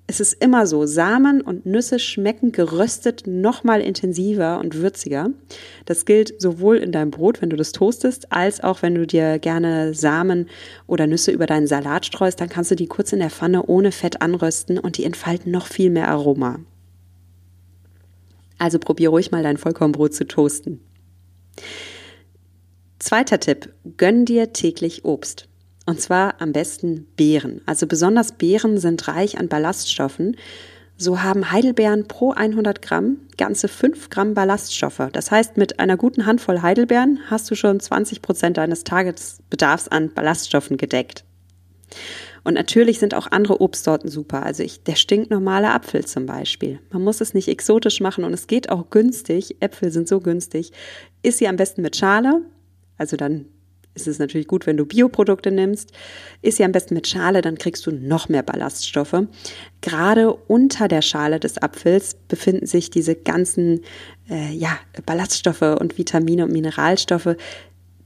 Es 0.07 0.19
ist 0.19 0.33
immer 0.33 0.67
so, 0.67 0.85
Samen 0.85 1.41
und 1.41 1.65
Nüsse 1.65 1.97
schmecken 1.97 2.51
geröstet 2.51 3.24
nochmal 3.25 3.81
intensiver 3.81 4.59
und 4.59 4.75
würziger. 4.75 5.31
Das 5.85 6.05
gilt 6.05 6.39
sowohl 6.39 6.77
in 6.77 6.91
deinem 6.91 7.09
Brot, 7.09 7.41
wenn 7.41 7.50
du 7.50 7.55
das 7.55 7.71
toastest, 7.71 8.31
als 8.31 8.63
auch 8.63 8.83
wenn 8.83 8.93
du 8.93 9.07
dir 9.07 9.39
gerne 9.39 9.95
Samen 9.95 10.47
oder 10.85 11.07
Nüsse 11.07 11.31
über 11.31 11.47
deinen 11.47 11.65
Salat 11.65 12.05
streust, 12.05 12.39
dann 12.39 12.50
kannst 12.50 12.69
du 12.69 12.75
die 12.75 12.85
kurz 12.85 13.13
in 13.13 13.19
der 13.19 13.31
Pfanne 13.31 13.63
ohne 13.65 13.91
Fett 13.91 14.21
anrösten 14.21 14.77
und 14.77 14.97
die 14.97 15.05
entfalten 15.05 15.51
noch 15.51 15.65
viel 15.65 15.89
mehr 15.89 16.07
Aroma. 16.07 16.59
Also 18.59 18.77
probier 18.77 19.09
ruhig 19.09 19.31
mal 19.31 19.43
dein 19.43 19.57
Vollkornbrot 19.57 20.13
zu 20.13 20.27
toasten. 20.27 20.81
Zweiter 23.00 23.39
Tipp, 23.39 23.74
gönn 23.97 24.25
dir 24.25 24.53
täglich 24.53 25.03
Obst. 25.03 25.47
Und 25.86 26.01
zwar 26.01 26.42
am 26.42 26.51
besten 26.51 27.06
Beeren. 27.15 27.62
Also 27.65 27.86
besonders 27.88 28.32
Beeren 28.32 28.80
sind 28.80 29.08
reich 29.08 29.38
an 29.38 29.48
Ballaststoffen. 29.48 30.36
So 30.98 31.22
haben 31.22 31.51
Heidelbeeren 31.51 32.08
pro 32.08 32.32
100 32.32 32.82
Gramm 32.82 33.18
ganze 33.38 33.68
5 33.68 34.10
Gramm 34.10 34.34
Ballaststoffe. 34.34 35.10
Das 35.12 35.30
heißt, 35.30 35.58
mit 35.58 35.80
einer 35.80 35.98
guten 35.98 36.25
Handvoll 36.25 36.62
Heidelbeeren 36.62 37.20
hast 37.30 37.51
du 37.51 37.56
schon 37.56 37.80
20 37.80 38.22
Prozent 38.22 38.58
deines 38.58 38.84
Tagesbedarfs 38.84 39.89
an 39.89 40.13
Ballaststoffen 40.13 40.77
gedeckt. 40.77 41.25
Und 42.46 42.54
natürlich 42.54 43.00
sind 43.00 43.13
auch 43.13 43.32
andere 43.32 43.60
Obstsorten 43.60 44.10
super. 44.10 44.44
Also 44.44 44.63
ich, 44.63 44.84
der 44.84 44.96
stinknormale 44.96 45.72
Apfel 45.72 46.06
zum 46.06 46.27
Beispiel. 46.27 46.80
Man 46.92 47.04
muss 47.04 47.20
es 47.20 47.34
nicht 47.34 47.48
exotisch 47.48 48.00
machen 48.01 48.24
und 48.24 48.34
es 48.34 48.48
geht 48.48 48.70
auch 48.70 48.89
günstig. 48.89 49.58
Äpfel 49.62 49.92
sind 49.92 50.08
so 50.08 50.20
günstig. 50.20 50.72
Ist 51.24 51.39
sie 51.39 51.48
am 51.48 51.56
besten 51.58 51.82
mit 51.82 51.96
Schale, 51.96 52.42
also 52.98 53.18
dann 53.18 53.46
ist 53.96 54.08
es 54.08 54.20
natürlich 54.20 54.48
gut, 54.48 54.68
wenn 54.68 54.78
du 54.78 54.86
Bioprodukte 54.86 55.52
nimmst. 55.52 55.92
Ist 56.42 56.58
sie 56.58 56.64
am 56.64 56.72
besten 56.72 56.94
mit 56.94 57.08
Schale, 57.08 57.42
dann 57.42 57.58
kriegst 57.58 57.86
du 57.88 57.92
noch 57.92 58.30
mehr 58.30 58.44
Ballaststoffe. 58.44 59.24
Gerade 59.82 60.34
unter 60.34 60.88
der 60.88 61.02
Schale 61.02 61.40
des 61.40 61.58
Apfels 61.62 62.16
befinden 62.28 62.66
sich 62.68 62.90
diese 62.90 63.16
ganzen 63.16 63.82
äh, 64.30 64.52
ja, 64.54 64.78
Ballaststoffe 65.06 65.62
und 65.62 65.98
Vitamine 65.98 66.44
und 66.44 66.52
Mineralstoffe. 66.52 67.36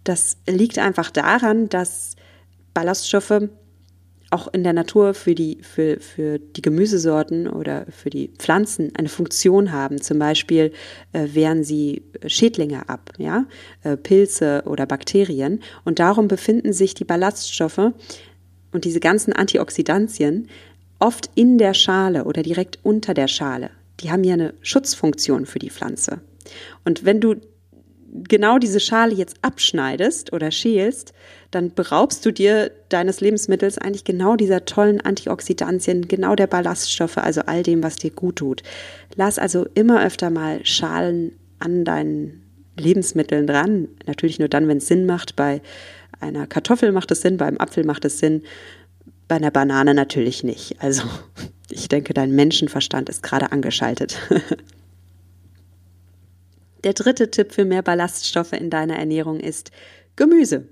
Das 0.03 0.37
liegt 0.47 0.77
einfach 0.77 1.09
daran, 1.09 1.69
dass 1.69 2.15
Ballaststoffe 2.73 3.49
auch 4.31 4.47
in 4.53 4.63
der 4.63 4.73
Natur 4.73 5.13
für 5.13 5.33
die, 5.33 5.57
für, 5.61 5.99
für 5.99 6.39
die 6.39 6.61
Gemüsesorten 6.61 7.47
oder 7.47 7.85
für 7.89 8.09
die 8.09 8.29
Pflanzen 8.37 8.91
eine 8.95 9.09
Funktion 9.09 9.71
haben. 9.71 10.01
Zum 10.01 10.19
Beispiel 10.19 10.71
äh, 11.13 11.27
wehren 11.33 11.63
sie 11.63 12.03
Schädlinge 12.25 12.87
ab, 12.89 13.11
ja, 13.17 13.45
äh, 13.83 13.97
Pilze 13.97 14.63
oder 14.65 14.85
Bakterien. 14.85 15.61
Und 15.83 15.99
darum 15.99 16.27
befinden 16.27 16.73
sich 16.73 16.93
die 16.93 17.05
Ballaststoffe 17.05 17.93
und 18.71 18.85
diese 18.85 18.99
ganzen 18.99 19.33
Antioxidantien 19.33 20.47
oft 20.99 21.29
in 21.35 21.57
der 21.57 21.73
Schale 21.73 22.25
oder 22.25 22.43
direkt 22.43 22.79
unter 22.83 23.13
der 23.13 23.27
Schale. 23.27 23.71
Die 24.01 24.11
haben 24.11 24.23
ja 24.23 24.33
eine 24.33 24.53
Schutzfunktion 24.61 25.45
für 25.45 25.59
die 25.59 25.69
Pflanze. 25.71 26.21
Und 26.85 27.05
wenn 27.05 27.19
du 27.19 27.35
genau 28.13 28.57
diese 28.57 28.79
Schale 28.79 29.13
jetzt 29.13 29.37
abschneidest 29.41 30.33
oder 30.33 30.51
schälst, 30.51 31.13
dann 31.51 31.73
beraubst 31.73 32.25
du 32.25 32.31
dir 32.31 32.71
deines 32.89 33.21
Lebensmittels 33.21 33.77
eigentlich 33.77 34.03
genau 34.03 34.35
dieser 34.35 34.65
tollen 34.65 35.01
Antioxidantien, 35.01 36.07
genau 36.07 36.35
der 36.35 36.47
Ballaststoffe, 36.47 37.17
also 37.17 37.41
all 37.41 37.63
dem, 37.63 37.83
was 37.83 37.95
dir 37.95 38.11
gut 38.11 38.37
tut. 38.37 38.63
Lass 39.15 39.39
also 39.39 39.65
immer 39.73 40.03
öfter 40.03 40.29
mal 40.29 40.65
Schalen 40.65 41.31
an 41.59 41.85
deinen 41.85 42.43
Lebensmitteln 42.77 43.47
dran. 43.47 43.87
Natürlich 44.05 44.39
nur 44.39 44.47
dann, 44.47 44.67
wenn 44.67 44.77
es 44.77 44.87
Sinn 44.87 45.05
macht. 45.05 45.35
Bei 45.35 45.61
einer 46.19 46.47
Kartoffel 46.47 46.91
macht 46.91 47.11
es 47.11 47.21
Sinn, 47.21 47.37
beim 47.37 47.57
Apfel 47.57 47.85
macht 47.85 48.05
es 48.05 48.19
Sinn, 48.19 48.43
bei 49.27 49.35
einer 49.35 49.51
Banane 49.51 49.93
natürlich 49.93 50.43
nicht. 50.43 50.75
Also 50.79 51.03
ich 51.69 51.87
denke, 51.89 52.13
dein 52.13 52.31
Menschenverstand 52.31 53.09
ist 53.09 53.23
gerade 53.23 53.51
angeschaltet. 53.51 54.17
Der 56.83 56.93
dritte 56.93 57.29
Tipp 57.29 57.51
für 57.51 57.65
mehr 57.65 57.81
Ballaststoffe 57.81 58.53
in 58.53 58.69
deiner 58.69 58.97
Ernährung 58.97 59.39
ist 59.39 59.71
Gemüse. 60.15 60.67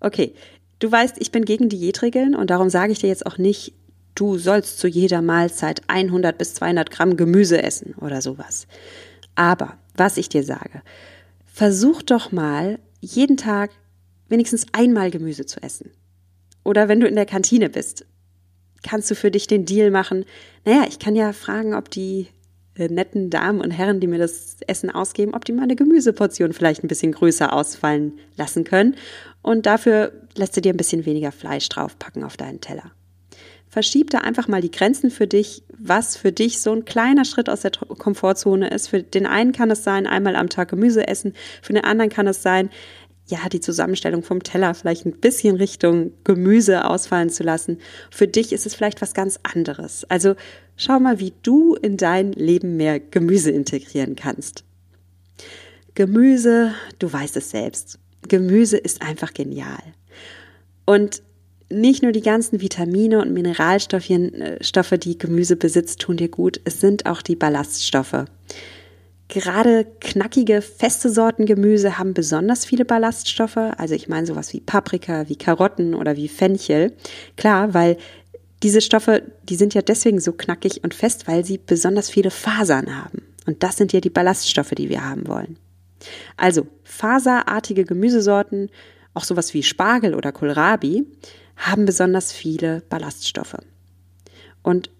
Okay, 0.00 0.34
du 0.78 0.90
weißt, 0.90 1.16
ich 1.18 1.30
bin 1.30 1.44
gegen 1.44 1.68
Diätregeln 1.68 2.34
und 2.34 2.50
darum 2.50 2.70
sage 2.70 2.92
ich 2.92 2.98
dir 2.98 3.08
jetzt 3.08 3.26
auch 3.26 3.38
nicht, 3.38 3.74
du 4.14 4.38
sollst 4.38 4.78
zu 4.78 4.88
jeder 4.88 5.22
Mahlzeit 5.22 5.82
100 5.88 6.36
bis 6.36 6.54
200 6.54 6.90
Gramm 6.90 7.16
Gemüse 7.16 7.62
essen 7.62 7.94
oder 8.00 8.22
sowas. 8.22 8.66
Aber 9.34 9.78
was 9.96 10.16
ich 10.16 10.28
dir 10.28 10.42
sage, 10.42 10.82
versuch 11.46 12.02
doch 12.02 12.32
mal 12.32 12.78
jeden 13.00 13.36
Tag 13.36 13.70
wenigstens 14.28 14.66
einmal 14.72 15.10
Gemüse 15.10 15.46
zu 15.46 15.62
essen. 15.62 15.90
Oder 16.64 16.88
wenn 16.88 17.00
du 17.00 17.06
in 17.06 17.16
der 17.16 17.26
Kantine 17.26 17.68
bist, 17.68 18.06
kannst 18.82 19.10
du 19.10 19.14
für 19.14 19.30
dich 19.30 19.46
den 19.46 19.64
Deal 19.64 19.90
machen, 19.90 20.24
naja, 20.64 20.84
ich 20.88 20.98
kann 20.98 21.16
ja 21.16 21.32
fragen, 21.32 21.74
ob 21.74 21.90
die 21.90 22.28
netten 22.88 23.30
Damen 23.30 23.60
und 23.60 23.70
Herren, 23.70 24.00
die 24.00 24.06
mir 24.06 24.18
das 24.18 24.56
Essen 24.66 24.90
ausgeben, 24.90 25.34
ob 25.34 25.44
die 25.44 25.52
meine 25.52 25.76
Gemüseportion 25.76 26.52
vielleicht 26.52 26.82
ein 26.84 26.88
bisschen 26.88 27.12
größer 27.12 27.52
ausfallen 27.52 28.18
lassen 28.36 28.64
können. 28.64 28.96
Und 29.42 29.66
dafür 29.66 30.12
lässt 30.36 30.56
du 30.56 30.60
dir 30.60 30.72
ein 30.72 30.76
bisschen 30.76 31.06
weniger 31.06 31.32
Fleisch 31.32 31.68
draufpacken 31.68 32.24
auf 32.24 32.36
deinen 32.36 32.60
Teller. 32.60 32.92
Verschieb 33.68 34.10
da 34.10 34.18
einfach 34.18 34.48
mal 34.48 34.60
die 34.60 34.70
Grenzen 34.72 35.10
für 35.10 35.28
dich, 35.28 35.62
was 35.78 36.16
für 36.16 36.32
dich 36.32 36.60
so 36.60 36.72
ein 36.72 36.84
kleiner 36.84 37.24
Schritt 37.24 37.48
aus 37.48 37.60
der 37.60 37.70
Komfortzone 37.70 38.68
ist. 38.68 38.88
Für 38.88 39.02
den 39.02 39.26
einen 39.26 39.52
kann 39.52 39.70
es 39.70 39.84
sein, 39.84 40.08
einmal 40.08 40.34
am 40.34 40.48
Tag 40.48 40.70
Gemüse 40.70 41.06
essen. 41.06 41.34
Für 41.62 41.72
den 41.72 41.84
anderen 41.84 42.10
kann 42.10 42.26
es 42.26 42.42
sein, 42.42 42.70
ja, 43.30 43.48
die 43.48 43.60
Zusammenstellung 43.60 44.24
vom 44.24 44.42
Teller 44.42 44.74
vielleicht 44.74 45.06
ein 45.06 45.12
bisschen 45.12 45.56
Richtung 45.56 46.12
Gemüse 46.24 46.84
ausfallen 46.84 47.30
zu 47.30 47.44
lassen. 47.44 47.78
Für 48.10 48.26
dich 48.26 48.52
ist 48.52 48.66
es 48.66 48.74
vielleicht 48.74 49.00
was 49.00 49.14
ganz 49.14 49.38
anderes. 49.44 50.04
Also 50.08 50.34
schau 50.80 50.98
mal, 50.98 51.20
wie 51.20 51.34
du 51.42 51.74
in 51.74 51.96
dein 51.96 52.32
Leben 52.32 52.76
mehr 52.76 52.98
Gemüse 52.98 53.50
integrieren 53.50 54.16
kannst. 54.16 54.64
Gemüse, 55.94 56.72
du 56.98 57.12
weißt 57.12 57.36
es 57.36 57.50
selbst. 57.50 57.98
Gemüse 58.28 58.78
ist 58.78 59.02
einfach 59.02 59.34
genial. 59.34 59.82
Und 60.86 61.22
nicht 61.68 62.02
nur 62.02 62.12
die 62.12 62.22
ganzen 62.22 62.60
Vitamine 62.60 63.20
und 63.20 63.32
Mineralstoffe, 63.32 64.10
äh, 64.10 64.98
die 64.98 65.18
Gemüse 65.18 65.56
besitzt, 65.56 66.00
tun 66.00 66.16
dir 66.16 66.28
gut, 66.28 66.60
es 66.64 66.80
sind 66.80 67.06
auch 67.06 67.22
die 67.22 67.36
Ballaststoffe. 67.36 68.24
Gerade 69.28 69.86
knackige, 70.00 70.60
feste 70.60 71.08
Sorten 71.08 71.46
Gemüse 71.46 71.98
haben 71.98 72.14
besonders 72.14 72.64
viele 72.64 72.84
Ballaststoffe. 72.84 73.56
Also 73.56 73.94
ich 73.94 74.08
meine 74.08 74.26
sowas 74.26 74.52
wie 74.52 74.60
Paprika, 74.60 75.28
wie 75.28 75.36
Karotten 75.36 75.94
oder 75.94 76.16
wie 76.16 76.26
Fenchel. 76.26 76.92
Klar, 77.36 77.72
weil 77.72 77.96
diese 78.62 78.80
Stoffe, 78.80 79.22
die 79.44 79.56
sind 79.56 79.74
ja 79.74 79.82
deswegen 79.82 80.20
so 80.20 80.32
knackig 80.32 80.84
und 80.84 80.94
fest, 80.94 81.26
weil 81.26 81.44
sie 81.44 81.58
besonders 81.58 82.10
viele 82.10 82.30
Fasern 82.30 82.96
haben. 82.96 83.22
Und 83.46 83.62
das 83.62 83.76
sind 83.76 83.92
ja 83.92 84.00
die 84.00 84.10
Ballaststoffe, 84.10 84.70
die 84.70 84.88
wir 84.88 85.04
haben 85.04 85.26
wollen. 85.26 85.56
Also 86.36 86.66
faserartige 86.84 87.84
Gemüsesorten, 87.84 88.70
auch 89.14 89.24
sowas 89.24 89.54
wie 89.54 89.62
Spargel 89.62 90.14
oder 90.14 90.32
Kohlrabi, 90.32 91.06
haben 91.56 91.84
besonders 91.84 92.32
viele 92.32 92.82
Ballaststoffe. 92.88 93.56
Und 94.62 94.90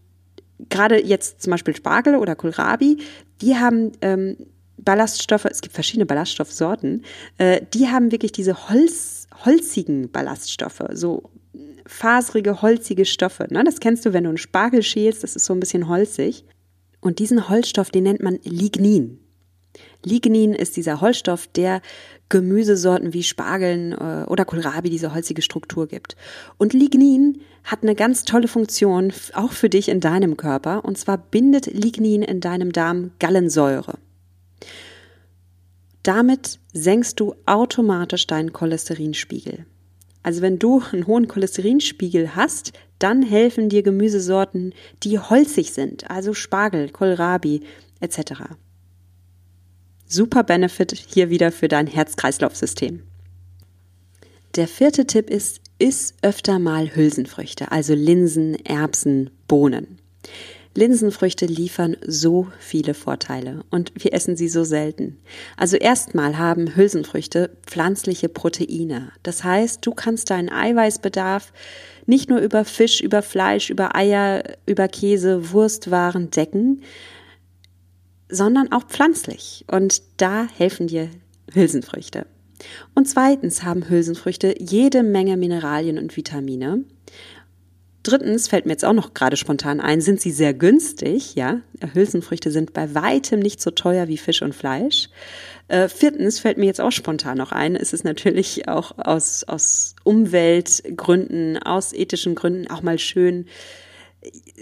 gerade 0.69 1.03
jetzt 1.03 1.43
zum 1.43 1.51
Beispiel 1.53 1.77
Spargel 1.77 2.17
oder 2.17 2.35
Kohlrabi, 2.35 2.99
die 3.41 3.57
haben 3.57 3.93
ähm, 4.03 4.37
Ballaststoffe, 4.79 5.47
es 5.47 5.61
gibt 5.61 5.75
verschiedene 5.75 6.07
Ballaststoffsorten, 6.07 7.05
äh, 7.39 7.61
die 7.73 7.89
haben 7.89 8.13
wirklich 8.13 8.33
diese 8.33 8.69
Holz, 8.69 9.27
holzigen 9.45 10.11
Ballaststoffe, 10.11 10.83
so 10.93 11.31
faserige, 11.91 12.63
holzige 12.63 13.05
Stoffe. 13.05 13.47
Ne? 13.51 13.65
Das 13.65 13.81
kennst 13.81 14.07
du, 14.07 14.13
wenn 14.13 14.25
du 14.25 14.31
einen 14.31 14.39
Spargel 14.39 14.83
schälst, 14.83 15.25
das 15.25 15.37
ist 15.37 15.45
so 15.45 15.53
ein 15.53 15.61
bisschen 15.61 15.89
holzig. 15.89 16.45
Und 17.01 17.19
diesen 17.19 17.49
Holzstoff, 17.49 17.91
den 17.91 18.05
nennt 18.05 18.23
man 18.23 18.39
Lignin. 18.45 19.19
Lignin 20.05 20.55
ist 20.55 20.77
dieser 20.77 21.01
Holzstoff, 21.01 21.47
der 21.47 21.83
Gemüsesorten 22.29 23.13
wie 23.13 23.23
Spargeln 23.23 23.93
äh, 23.93 24.25
oder 24.29 24.45
Kohlrabi 24.45 24.89
diese 24.89 25.15
holzige 25.15 25.43
Struktur 25.43 25.89
gibt. 25.89 26.17
Und 26.59 26.73
Lignin 26.73 27.41
hat 27.65 27.83
eine 27.83 27.95
ganz 27.95 28.25
tolle 28.25 28.49
Funktion, 28.49 29.13
auch 29.35 29.53
für 29.53 29.69
dich 29.69 29.89
in 29.89 30.01
deinem 30.01 30.37
Körper. 30.37 30.85
Und 30.85 30.97
zwar 30.97 31.19
bindet 31.19 31.67
Lignin 31.67 32.23
in 32.23 32.41
deinem 32.41 32.73
Darm 32.73 33.11
Gallensäure. 33.19 33.99
Damit 36.03 36.61
senkst 36.73 37.21
du 37.21 37.35
automatisch 37.47 38.27
deinen 38.27 38.53
Cholesterinspiegel. 38.53 39.67
Also 40.23 40.43
wenn 40.43 40.59
du 40.59 40.83
einen 40.93 41.07
hohen 41.07 41.29
Cholesterinspiegel 41.29 42.37
hast, 42.37 42.73
dann 42.99 43.23
helfen 43.23 43.69
dir 43.69 43.83
Gemüsesorten, 43.83 44.75
die 45.03 45.19
holzig 45.19 45.73
sind, 45.73 46.11
also 46.11 46.35
Spargel, 46.35 46.91
Kohlrabi 46.91 47.63
etc. 48.01 48.43
Super 50.07 50.45
Benefit 50.45 50.93
hier 50.93 51.31
wieder 51.31 51.53
für 51.53 51.69
dein 51.69 51.87
Herz-Kreislauf-System. 51.87 53.03
Der 54.57 54.69
vierte 54.69 55.07
Tipp 55.07 55.31
ist, 55.31 55.61
iss 55.79 56.15
öfter 56.23 56.59
mal 56.59 56.95
Hülsenfrüchte, 56.95 57.71
also 57.71 57.95
Linsen, 57.95 58.55
Erbsen, 58.67 59.31
Bohnen. 59.47 59.99
Linsenfrüchte 60.75 61.47
liefern 61.47 61.97
so 62.07 62.47
viele 62.61 62.95
Vorteile 62.95 63.65
und 63.71 63.93
wir 63.97 64.13
essen 64.13 64.37
sie 64.37 64.49
so 64.49 64.63
selten. 64.63 65.19
Also 65.57 65.77
erstmal 65.77 66.39
haben 66.39 66.77
Hülsenfrüchte 66.77 67.51
pflanzliche 67.67 68.29
Proteine. 68.29 69.11
Das 69.25 69.43
heißt, 69.43 69.85
du 69.85 69.93
kannst 69.93 70.31
deinen 70.31 70.49
Eiweißbedarf 70.49 71.53
nicht 72.07 72.31
nur 72.31 72.39
über 72.39 72.65
Fisch, 72.65 73.01
über 73.01 73.23
Fleisch, 73.23 73.71
über 73.71 73.97
Eier, 73.97 74.45
über 74.67 74.87
Käse, 74.87 75.51
Wurstwaren 75.53 76.31
decken, 76.31 76.83
sondern 78.29 78.71
auch 78.71 78.85
pflanzlich. 78.85 79.65
Und 79.71 80.03
da 80.19 80.47
helfen 80.57 80.87
dir 80.87 81.11
Hülsenfrüchte. 81.53 82.27
Und 82.95 83.09
zweitens 83.09 83.65
haben 83.65 83.89
Hülsenfrüchte 83.89 84.55
jede 84.59 85.03
Menge 85.03 85.37
Mineralien 85.37 85.99
und 85.99 86.17
Vitamine. 86.17 86.85
Drittens 88.03 88.49
fällt 88.49 88.65
mir 88.65 88.73
jetzt 88.73 88.85
auch 88.85 88.95
noch 88.95 89.13
gerade 89.13 89.37
spontan 89.37 89.81
ein, 89.81 90.01
sind 90.01 90.21
sie 90.21 90.31
sehr 90.31 90.55
günstig, 90.55 91.35
ja. 91.35 91.61
Hülsenfrüchte 91.93 92.51
sind 92.51 92.73
bei 92.73 92.95
weitem 92.95 93.41
nicht 93.41 93.61
so 93.61 93.71
teuer 93.71 94.09
wie 94.09 94.17
Fisch 94.17 94.41
und 94.41 94.55
Fleisch. 94.55 95.11
Äh, 95.69 95.89
viertens 95.89 96.41
fällt 96.41 96.57
mir 96.57 96.65
jetzt 96.65 96.81
auch 96.81 96.93
spontan 96.93 97.37
noch 97.37 97.53
ein, 97.53 97.77
ist 97.77 97.93
es 97.93 98.03
natürlich 98.03 98.69
auch 98.69 98.97
aus, 98.97 99.45
aus 99.45 99.95
Umweltgründen, 100.03 101.59
aus 101.59 101.93
ethischen 101.93 102.35
Gründen 102.35 102.71
auch 102.71 102.83
mal 102.83 102.99
schön, 102.99 103.47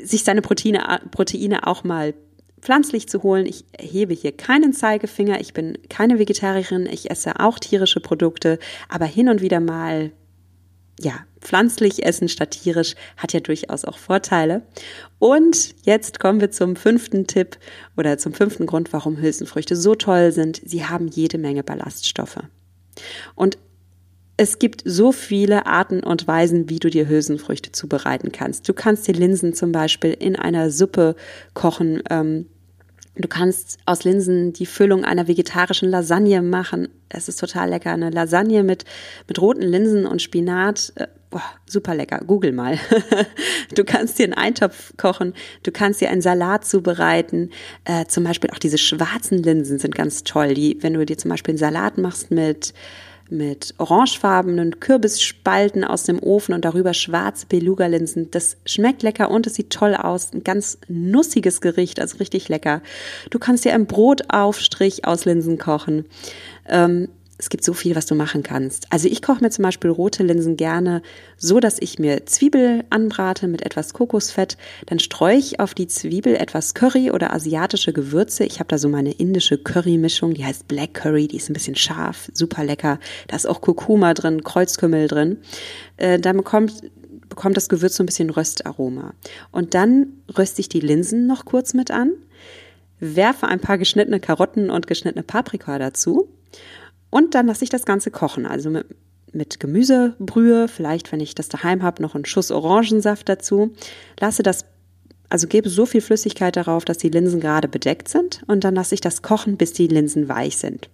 sich 0.02 0.24
seine 0.24 0.42
Proteine, 0.42 1.00
Proteine 1.10 1.66
auch 1.66 1.84
mal 1.84 2.14
pflanzlich 2.60 3.08
zu 3.08 3.22
holen. 3.22 3.46
Ich 3.46 3.64
hebe 3.78 4.14
hier 4.14 4.32
keinen 4.32 4.72
Zeigefinger. 4.72 5.40
Ich 5.40 5.52
bin 5.52 5.78
keine 5.88 6.18
Vegetarierin. 6.18 6.86
Ich 6.86 7.10
esse 7.10 7.40
auch 7.40 7.58
tierische 7.58 8.00
Produkte. 8.00 8.58
Aber 8.88 9.04
hin 9.04 9.28
und 9.28 9.40
wieder 9.40 9.60
mal, 9.60 10.12
ja, 11.00 11.12
pflanzlich 11.40 12.04
essen 12.04 12.28
statt 12.28 12.50
tierisch 12.50 12.94
hat 13.16 13.32
ja 13.32 13.40
durchaus 13.40 13.84
auch 13.84 13.98
Vorteile. 13.98 14.62
Und 15.18 15.74
jetzt 15.84 16.18
kommen 16.18 16.40
wir 16.40 16.50
zum 16.50 16.74
fünften 16.74 17.26
Tipp 17.26 17.56
oder 17.96 18.18
zum 18.18 18.32
fünften 18.32 18.66
Grund, 18.66 18.92
warum 18.92 19.16
Hülsenfrüchte 19.20 19.76
so 19.76 19.94
toll 19.94 20.32
sind. 20.32 20.60
Sie 20.64 20.84
haben 20.84 21.08
jede 21.08 21.38
Menge 21.38 21.62
Ballaststoffe. 21.62 22.40
Und 23.36 23.58
Es 24.40 24.60
gibt 24.60 24.82
so 24.84 25.10
viele 25.10 25.66
Arten 25.66 26.00
und 26.00 26.28
Weisen, 26.28 26.70
wie 26.70 26.78
du 26.78 26.90
dir 26.90 27.08
Hülsenfrüchte 27.08 27.72
zubereiten 27.72 28.30
kannst. 28.30 28.68
Du 28.68 28.72
kannst 28.72 29.08
die 29.08 29.12
Linsen 29.12 29.52
zum 29.52 29.72
Beispiel 29.72 30.12
in 30.12 30.36
einer 30.36 30.70
Suppe 30.70 31.16
kochen. 31.54 32.02
Ähm, 32.08 32.46
du 33.18 33.28
kannst 33.28 33.78
aus 33.86 34.04
Linsen 34.04 34.52
die 34.52 34.66
Füllung 34.66 35.04
einer 35.04 35.28
vegetarischen 35.28 35.90
Lasagne 35.90 36.42
machen. 36.42 36.88
Es 37.08 37.28
ist 37.28 37.40
total 37.40 37.70
lecker. 37.70 37.92
Eine 37.92 38.10
Lasagne 38.10 38.62
mit, 38.62 38.84
mit 39.26 39.40
roten 39.40 39.62
Linsen 39.62 40.06
und 40.06 40.22
Spinat. 40.22 40.92
Äh, 40.96 41.08
boah, 41.30 41.42
super 41.66 41.94
lecker. 41.94 42.20
Google 42.26 42.52
mal. 42.52 42.78
du 43.74 43.84
kannst 43.84 44.18
dir 44.18 44.24
einen 44.24 44.34
Eintopf 44.34 44.96
kochen. 44.96 45.34
Du 45.62 45.72
kannst 45.72 46.00
dir 46.00 46.10
einen 46.10 46.22
Salat 46.22 46.64
zubereiten. 46.64 47.50
Äh, 47.84 48.06
zum 48.06 48.24
Beispiel 48.24 48.50
auch 48.50 48.58
diese 48.58 48.78
schwarzen 48.78 49.42
Linsen 49.42 49.78
sind 49.78 49.94
ganz 49.94 50.24
toll. 50.24 50.54
Die, 50.54 50.78
wenn 50.82 50.94
du 50.94 51.04
dir 51.04 51.18
zum 51.18 51.30
Beispiel 51.30 51.52
einen 51.52 51.58
Salat 51.58 51.98
machst 51.98 52.30
mit 52.30 52.74
mit 53.30 53.74
orangefarbenen 53.78 54.80
Kürbisspalten 54.80 55.84
aus 55.84 56.04
dem 56.04 56.22
Ofen 56.22 56.54
und 56.54 56.64
darüber 56.64 56.94
schwarze 56.94 57.46
Beluga-Linsen. 57.46 58.30
Das 58.30 58.56
schmeckt 58.64 59.02
lecker 59.02 59.30
und 59.30 59.46
es 59.46 59.54
sieht 59.54 59.70
toll 59.70 59.94
aus. 59.94 60.32
Ein 60.32 60.44
ganz 60.44 60.78
nussiges 60.88 61.60
Gericht, 61.60 62.00
also 62.00 62.18
richtig 62.18 62.48
lecker. 62.48 62.82
Du 63.30 63.38
kannst 63.38 63.64
dir 63.64 63.74
einen 63.74 63.86
Brotaufstrich 63.86 65.04
aus 65.04 65.24
Linsen 65.24 65.58
kochen. 65.58 66.04
Ähm, 66.68 67.08
es 67.38 67.50
gibt 67.50 67.64
so 67.64 67.72
viel, 67.72 67.94
was 67.94 68.06
du 68.06 68.16
machen 68.16 68.42
kannst. 68.42 68.92
Also 68.92 69.08
ich 69.08 69.22
koche 69.22 69.42
mir 69.42 69.50
zum 69.50 69.62
Beispiel 69.62 69.90
rote 69.90 70.24
Linsen 70.24 70.56
gerne 70.56 71.02
so, 71.36 71.60
dass 71.60 71.78
ich 71.80 72.00
mir 72.00 72.26
Zwiebel 72.26 72.84
anbrate 72.90 73.46
mit 73.46 73.62
etwas 73.62 73.92
Kokosfett. 73.92 74.56
Dann 74.86 74.98
streue 74.98 75.36
ich 75.36 75.60
auf 75.60 75.72
die 75.72 75.86
Zwiebel 75.86 76.34
etwas 76.34 76.74
Curry 76.74 77.12
oder 77.12 77.32
asiatische 77.32 77.92
Gewürze. 77.92 78.44
Ich 78.44 78.58
habe 78.58 78.68
da 78.68 78.76
so 78.76 78.88
meine 78.88 79.12
indische 79.12 79.56
Curry-Mischung, 79.56 80.34
die 80.34 80.44
heißt 80.44 80.66
Black 80.66 80.94
Curry, 80.94 81.28
die 81.28 81.36
ist 81.36 81.48
ein 81.48 81.52
bisschen 81.52 81.76
scharf, 81.76 82.28
super 82.34 82.64
lecker. 82.64 82.98
Da 83.28 83.36
ist 83.36 83.46
auch 83.46 83.60
Kurkuma 83.60 84.14
drin, 84.14 84.42
Kreuzkümmel 84.42 85.06
drin. 85.06 85.38
Äh, 85.96 86.18
dann 86.18 86.36
bekommt 86.36 86.82
bekommt 87.28 87.58
das 87.58 87.68
Gewürz 87.68 87.94
so 87.94 88.02
ein 88.02 88.06
bisschen 88.06 88.30
Röstaroma. 88.30 89.12
Und 89.52 89.74
dann 89.74 90.14
röste 90.36 90.60
ich 90.60 90.68
die 90.70 90.80
Linsen 90.80 91.26
noch 91.26 91.44
kurz 91.44 91.74
mit 91.74 91.90
an, 91.90 92.12
werfe 93.00 93.46
ein 93.46 93.60
paar 93.60 93.76
geschnittene 93.76 94.18
Karotten 94.18 94.70
und 94.70 94.86
geschnittene 94.86 95.22
Paprika 95.22 95.78
dazu 95.78 96.28
und 97.10 97.34
dann 97.34 97.46
lasse 97.46 97.64
ich 97.64 97.70
das 97.70 97.84
Ganze 97.84 98.10
kochen, 98.10 98.46
also 98.46 98.70
mit, 98.70 98.86
mit 99.32 99.60
Gemüsebrühe, 99.60 100.68
vielleicht, 100.68 101.12
wenn 101.12 101.20
ich 101.20 101.34
das 101.34 101.48
daheim 101.48 101.82
habe, 101.82 102.02
noch 102.02 102.14
einen 102.14 102.24
Schuss 102.24 102.50
Orangensaft 102.50 103.28
dazu. 103.28 103.74
Lasse 104.20 104.42
das, 104.42 104.64
also 105.28 105.46
gebe 105.46 105.68
so 105.68 105.86
viel 105.86 106.00
Flüssigkeit 106.00 106.56
darauf, 106.56 106.84
dass 106.84 106.98
die 106.98 107.10
Linsen 107.10 107.40
gerade 107.40 107.68
bedeckt 107.68 108.08
sind 108.08 108.42
und 108.46 108.64
dann 108.64 108.74
lasse 108.74 108.94
ich 108.94 109.00
das 109.00 109.22
kochen, 109.22 109.56
bis 109.56 109.72
die 109.72 109.86
Linsen 109.86 110.28
weich 110.28 110.56
sind. 110.56 110.90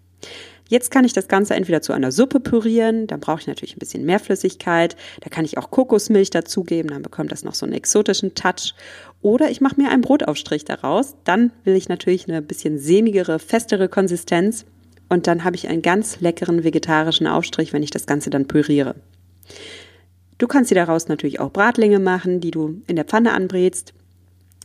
Jetzt 0.67 0.91
kann 0.91 1.05
ich 1.05 1.13
das 1.13 1.29
Ganze 1.29 1.55
entweder 1.55 1.83
zu 1.83 1.93
einer 1.93 2.11
Suppe 2.11 2.41
pürieren, 2.41 3.07
dann 3.07 3.21
brauche 3.21 3.41
ich 3.41 3.47
natürlich 3.47 3.77
ein 3.77 3.81
bisschen 3.81 4.05
mehr 4.05 4.19
Flüssigkeit, 4.19 4.97
da 5.21 5.29
kann 5.29 5.45
ich 5.45 5.59
auch 5.59 5.71
Kokosmilch 5.71 6.31
dazugeben, 6.31 6.91
dann 6.91 7.03
bekommt 7.03 7.33
das 7.33 7.45
noch 7.45 7.55
so 7.55 7.67
einen 7.67 7.75
exotischen 7.75 8.35
Touch. 8.35 8.75
Oder 9.21 9.51
ich 9.51 9.61
mache 9.61 9.81
mir 9.81 9.91
einen 9.91 10.01
Brotaufstrich 10.01 10.65
daraus, 10.65 11.17
dann 11.25 11.53
will 11.65 11.77
ich 11.77 11.91
natürlich 11.91 12.29
eine 12.29 12.41
bisschen 12.41 12.79
sämigere, 12.79 13.39
festere 13.39 13.89
Konsistenz 13.89 14.65
und 15.09 15.27
dann 15.27 15.45
habe 15.45 15.57
ich 15.57 15.69
einen 15.69 15.83
ganz 15.83 16.21
leckeren 16.21 16.65
vegetarischen 16.65 17.27
Aufstrich, 17.27 17.73
wenn 17.73 17.83
ich 17.83 17.91
das 17.91 18.07
Ganze 18.07 18.31
dann 18.31 18.47
püriere. 18.47 18.95
Du 20.39 20.47
kannst 20.47 20.71
dir 20.71 20.75
daraus 20.77 21.09
natürlich 21.09 21.41
auch 21.41 21.53
Bratlinge 21.53 21.99
machen, 21.99 22.41
die 22.41 22.51
du 22.51 22.83
in 22.87 22.97
der 22.97 23.05
Pfanne 23.05 23.33
anbrätst. 23.33 23.95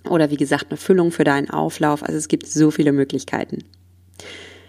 Oder 0.09 0.31
wie 0.31 0.37
gesagt, 0.37 0.67
eine 0.69 0.77
Füllung 0.77 1.11
für 1.11 1.23
deinen 1.23 1.49
Auflauf. 1.49 2.03
Also 2.03 2.17
es 2.17 2.27
gibt 2.27 2.47
so 2.47 2.71
viele 2.71 2.91
Möglichkeiten. 2.91 3.63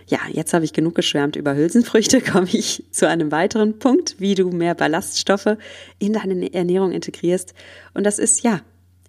Ja, 0.07 0.19
jetzt 0.31 0.53
habe 0.55 0.65
ich 0.65 0.73
genug 0.73 0.97
geschwärmt 0.97 1.37
über 1.37 1.55
Hülsenfrüchte, 1.55 2.21
komme 2.33 2.49
ich 2.51 2.85
zu 2.91 3.09
einem 3.09 3.31
weiteren 3.31 3.79
Punkt, 3.79 4.17
wie 4.19 4.35
du 4.35 4.51
mehr 4.51 4.75
Ballaststoffe 4.75 5.57
in 5.99 6.13
deine 6.13 6.53
Ernährung 6.53 6.91
integrierst. 6.91 7.55
Und 7.95 8.05
das 8.05 8.19
ist 8.19 8.43
ja, 8.43 8.61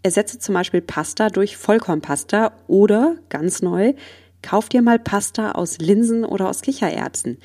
ersetze 0.04 0.38
zum 0.38 0.54
Beispiel 0.54 0.82
Pasta 0.82 1.30
durch 1.30 1.58
Vollkornpasta 1.58 2.54
oder 2.68 3.16
ganz 3.30 3.64
neu, 3.64 3.94
Kauf 4.42 4.70
dir 4.70 4.82
mal 4.82 4.98
Pasta 4.98 5.52
aus 5.52 5.78
Linsen 5.78 6.26
oder 6.26 6.50
aus 6.50 6.62
Kichererbsen. 6.62 7.38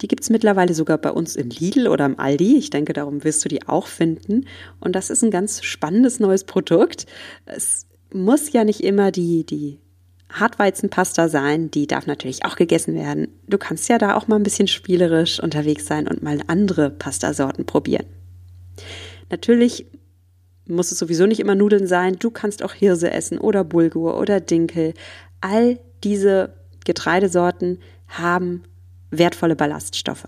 Die 0.00 0.08
gibt's 0.08 0.30
mittlerweile 0.30 0.74
sogar 0.74 0.98
bei 0.98 1.10
uns 1.10 1.36
im 1.36 1.48
Lidl 1.48 1.88
oder 1.88 2.06
im 2.06 2.18
Aldi. 2.18 2.56
Ich 2.56 2.70
denke, 2.70 2.92
darum 2.92 3.24
wirst 3.24 3.44
du 3.44 3.48
die 3.48 3.66
auch 3.66 3.86
finden. 3.86 4.46
Und 4.80 4.94
das 4.94 5.10
ist 5.10 5.24
ein 5.24 5.30
ganz 5.30 5.62
spannendes 5.64 6.20
neues 6.20 6.44
Produkt. 6.44 7.06
Es 7.46 7.86
muss 8.12 8.52
ja 8.52 8.64
nicht 8.64 8.82
immer 8.82 9.10
die, 9.10 9.44
die 9.44 9.80
Hartweizenpasta 10.30 11.28
sein. 11.28 11.70
Die 11.70 11.86
darf 11.86 12.06
natürlich 12.06 12.44
auch 12.44 12.56
gegessen 12.56 12.94
werden. 12.94 13.28
Du 13.48 13.58
kannst 13.58 13.88
ja 13.88 13.98
da 13.98 14.16
auch 14.16 14.28
mal 14.28 14.36
ein 14.36 14.42
bisschen 14.42 14.68
spielerisch 14.68 15.40
unterwegs 15.40 15.86
sein 15.86 16.06
und 16.06 16.22
mal 16.22 16.40
andere 16.46 16.90
Pastasorten 16.90 17.66
probieren. 17.66 18.06
Natürlich 19.30 19.86
muss 20.66 20.92
es 20.92 20.98
sowieso 20.98 21.26
nicht 21.26 21.40
immer 21.40 21.54
Nudeln 21.54 21.86
sein. 21.86 22.16
Du 22.18 22.30
kannst 22.30 22.62
auch 22.62 22.72
Hirse 22.72 23.10
essen 23.10 23.38
oder 23.38 23.64
Bulgur 23.64 24.18
oder 24.18 24.40
Dinkel. 24.40 24.94
All 25.40 25.78
diese 26.04 26.54
Getreidesorten 26.84 27.78
haben 28.08 28.64
wertvolle 29.10 29.56
Ballaststoffe. 29.56 30.26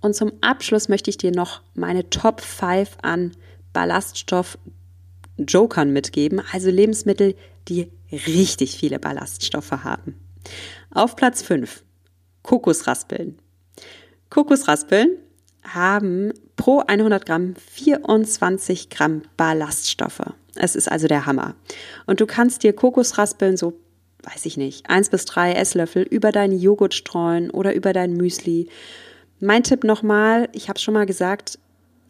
Und 0.00 0.14
zum 0.14 0.32
Abschluss 0.40 0.88
möchte 0.88 1.10
ich 1.10 1.18
dir 1.18 1.32
noch 1.32 1.62
meine 1.74 2.08
Top 2.10 2.40
5 2.40 2.98
an 3.02 3.32
Ballaststoff-Jokern 3.72 5.92
mitgeben, 5.92 6.40
also 6.52 6.70
Lebensmittel, 6.70 7.34
die 7.68 7.90
richtig 8.12 8.76
viele 8.76 8.98
Ballaststoffe 8.98 9.72
haben. 9.72 10.14
Auf 10.90 11.16
Platz 11.16 11.42
5 11.42 11.82
Kokosraspeln. 12.42 13.38
Kokosraspeln 14.30 15.10
haben 15.64 16.32
pro 16.56 16.80
100 16.80 17.26
Gramm 17.26 17.54
24 17.56 18.88
Gramm 18.88 19.22
Ballaststoffe. 19.36 20.32
Es 20.58 20.76
ist 20.76 20.90
also 20.90 21.06
der 21.06 21.26
Hammer. 21.26 21.54
Und 22.06 22.20
du 22.20 22.26
kannst 22.26 22.62
dir 22.62 22.72
Kokosraspeln 22.72 23.56
so, 23.56 23.74
weiß 24.22 24.46
ich 24.46 24.56
nicht, 24.56 24.90
eins 24.90 25.08
bis 25.08 25.24
drei 25.24 25.52
Esslöffel 25.52 26.02
über 26.02 26.32
deinen 26.32 26.58
Joghurt 26.58 26.94
streuen 26.94 27.50
oder 27.50 27.74
über 27.74 27.92
dein 27.92 28.14
Müsli. 28.14 28.68
Mein 29.40 29.62
Tipp 29.62 29.84
nochmal, 29.84 30.48
ich 30.52 30.68
habe 30.68 30.76
es 30.76 30.82
schon 30.82 30.94
mal 30.94 31.06
gesagt, 31.06 31.58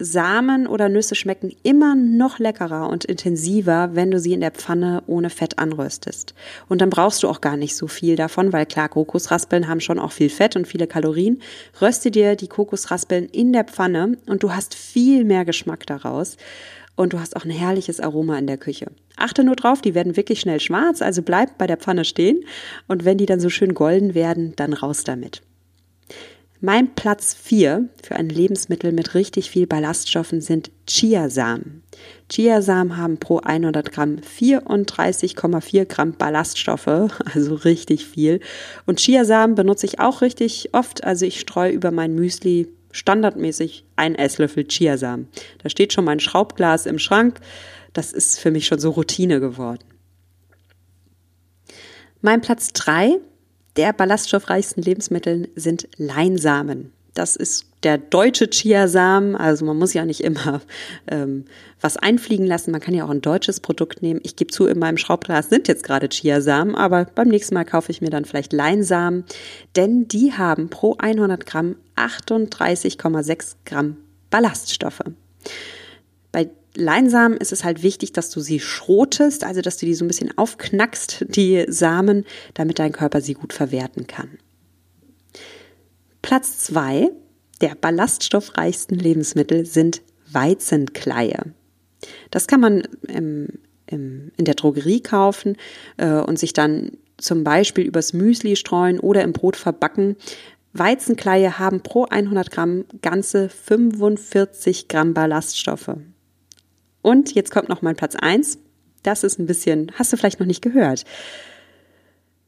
Samen 0.01 0.65
oder 0.65 0.87
Nüsse 0.87 1.13
schmecken 1.13 1.53
immer 1.61 1.93
noch 1.93 2.39
leckerer 2.39 2.87
und 2.87 3.03
intensiver, 3.03 3.89
wenn 3.95 4.11
du 4.11 4.19
sie 4.19 4.31
in 4.31 4.39
der 4.39 4.51
Pfanne 4.51 5.03
ohne 5.07 5.29
Fett 5.29 5.59
anröstest. 5.59 6.33
Und 6.69 6.79
dann 6.79 6.89
brauchst 6.89 7.21
du 7.21 7.27
auch 7.27 7.41
gar 7.41 7.57
nicht 7.57 7.75
so 7.75 7.87
viel 7.87 8.15
davon, 8.15 8.53
weil 8.53 8.65
klar, 8.65 8.87
Kokosraspeln 8.87 9.67
haben 9.67 9.81
schon 9.81 9.99
auch 9.99 10.13
viel 10.13 10.29
Fett 10.29 10.55
und 10.55 10.67
viele 10.67 10.87
Kalorien. 10.87 11.41
Röste 11.81 12.11
dir 12.11 12.37
die 12.37 12.47
Kokosraspeln 12.47 13.25
in 13.25 13.51
der 13.51 13.65
Pfanne 13.65 14.17
und 14.25 14.41
du 14.41 14.53
hast 14.53 14.73
viel 14.73 15.25
mehr 15.25 15.43
Geschmack 15.43 15.85
daraus 15.85 16.37
und 16.99 17.13
du 17.13 17.19
hast 17.19 17.37
auch 17.37 17.45
ein 17.45 17.49
herrliches 17.49 18.01
Aroma 18.01 18.37
in 18.37 18.45
der 18.45 18.57
Küche. 18.57 18.87
Achte 19.15 19.45
nur 19.45 19.55
drauf, 19.55 19.81
die 19.81 19.95
werden 19.95 20.17
wirklich 20.17 20.41
schnell 20.41 20.59
schwarz, 20.59 21.01
also 21.01 21.21
bleib 21.21 21.57
bei 21.57 21.65
der 21.65 21.77
Pfanne 21.77 22.03
stehen 22.03 22.43
und 22.89 23.05
wenn 23.05 23.17
die 23.17 23.25
dann 23.25 23.39
so 23.39 23.49
schön 23.49 23.73
golden 23.73 24.15
werden, 24.15 24.53
dann 24.57 24.73
raus 24.73 25.05
damit. 25.05 25.41
Mein 26.59 26.93
Platz 26.95 27.33
4 27.33 27.87
für 28.03 28.17
ein 28.17 28.27
Lebensmittel 28.27 28.91
mit 28.91 29.13
richtig 29.13 29.49
viel 29.49 29.65
Ballaststoffen 29.65 30.41
sind 30.41 30.71
Chiasamen. 30.87 31.83
Chiasamen 32.29 32.97
haben 32.97 33.17
pro 33.17 33.37
100 33.37 33.93
Gramm 33.93 34.17
34,4 34.17 35.85
Gramm 35.85 36.15
Ballaststoffe, 36.17 36.87
also 37.33 37.55
richtig 37.55 38.05
viel. 38.05 38.41
Und 38.85 38.99
Chiasamen 38.99 39.55
benutze 39.55 39.85
ich 39.85 40.01
auch 40.01 40.21
richtig 40.21 40.71
oft, 40.73 41.05
also 41.05 41.25
ich 41.25 41.39
streue 41.39 41.71
über 41.71 41.91
mein 41.91 42.13
Müsli 42.13 42.67
standardmäßig 42.91 43.85
ein 43.95 44.15
Esslöffel 44.15 44.67
Chiasamen. 44.67 45.27
Da 45.61 45.69
steht 45.69 45.93
schon 45.93 46.05
mein 46.05 46.19
Schraubglas 46.19 46.85
im 46.85 46.99
Schrank. 46.99 47.39
Das 47.93 48.13
ist 48.13 48.39
für 48.39 48.51
mich 48.51 48.65
schon 48.65 48.79
so 48.79 48.91
Routine 48.91 49.39
geworden. 49.39 49.83
Mein 52.21 52.41
Platz 52.41 52.73
drei 52.73 53.19
der 53.75 53.93
ballaststoffreichsten 53.93 54.83
Lebensmittel 54.83 55.47
sind 55.55 55.87
Leinsamen. 55.95 56.91
Das 57.13 57.35
ist 57.35 57.65
der 57.83 57.97
deutsche 57.97 58.49
Chiasamen. 58.49 59.35
Also 59.35 59.65
man 59.65 59.77
muss 59.77 59.93
ja 59.93 60.05
nicht 60.05 60.21
immer 60.21 60.61
ähm, 61.07 61.45
was 61.81 61.97
einfliegen 61.97 62.45
lassen. 62.45 62.71
Man 62.71 62.81
kann 62.81 62.93
ja 62.93 63.05
auch 63.05 63.09
ein 63.09 63.21
deutsches 63.21 63.59
Produkt 63.59 64.01
nehmen. 64.01 64.19
Ich 64.23 64.35
gebe 64.35 64.51
zu, 64.51 64.67
in 64.67 64.79
meinem 64.79 64.97
Schraubglas 64.97 65.49
sind 65.49 65.67
jetzt 65.67 65.83
gerade 65.83 66.09
Chiasamen, 66.09 66.75
aber 66.75 67.05
beim 67.05 67.29
nächsten 67.29 67.55
Mal 67.55 67.65
kaufe 67.65 67.91
ich 67.91 68.01
mir 68.01 68.09
dann 68.09 68.25
vielleicht 68.25 68.53
Leinsamen, 68.53 69.23
denn 69.75 70.07
die 70.07 70.33
haben 70.33 70.69
pro 70.69 70.95
100 70.97 71.45
Gramm 71.45 71.75
38,6 71.99 73.55
Gramm 73.65 73.97
Ballaststoffe. 74.29 75.01
Bei 76.31 76.49
Leinsamen 76.75 77.37
ist 77.37 77.51
es 77.51 77.63
halt 77.63 77.83
wichtig, 77.83 78.13
dass 78.13 78.29
du 78.29 78.39
sie 78.41 78.59
schrotest, 78.59 79.43
also 79.43 79.61
dass 79.61 79.77
du 79.77 79.85
die 79.85 79.95
so 79.95 80.05
ein 80.05 80.07
bisschen 80.07 80.37
aufknackst, 80.37 81.25
die 81.29 81.65
Samen, 81.67 82.25
damit 82.53 82.79
dein 82.79 82.91
Körper 82.91 83.21
sie 83.21 83.33
gut 83.33 83.53
verwerten 83.53 84.07
kann. 84.07 84.37
Platz 86.21 86.59
zwei 86.59 87.09
der 87.61 87.75
ballaststoffreichsten 87.75 88.97
Lebensmittel 88.97 89.65
sind 89.65 90.01
Weizenkleie. 90.31 91.53
Das 92.31 92.47
kann 92.47 92.61
man 92.61 92.83
im, 93.07 93.47
im, 93.87 94.31
in 94.37 94.45
der 94.45 94.55
Drogerie 94.55 95.01
kaufen 95.01 95.57
äh, 95.97 96.21
und 96.21 96.39
sich 96.39 96.53
dann 96.53 96.91
zum 97.17 97.43
Beispiel 97.43 97.85
übers 97.85 98.13
Müsli 98.13 98.55
streuen 98.55 98.99
oder 98.99 99.23
im 99.23 99.33
Brot 99.33 99.57
verbacken. 99.57 100.15
Weizenkleie 100.73 101.57
haben 101.57 101.81
pro 101.81 102.05
100 102.05 102.51
Gramm 102.51 102.85
ganze 103.01 103.49
45 103.49 104.87
Gramm 104.87 105.13
Ballaststoffe. 105.13 105.95
Und 107.01 107.33
jetzt 107.33 107.51
kommt 107.51 107.69
noch 107.69 107.81
mein 107.81 107.95
Platz 107.95 108.15
1. 108.15 108.59
Das 109.03 109.23
ist 109.23 109.39
ein 109.39 109.45
bisschen, 109.45 109.91
hast 109.95 110.13
du 110.13 110.17
vielleicht 110.17 110.39
noch 110.39 110.47
nicht 110.47 110.61
gehört. 110.61 111.05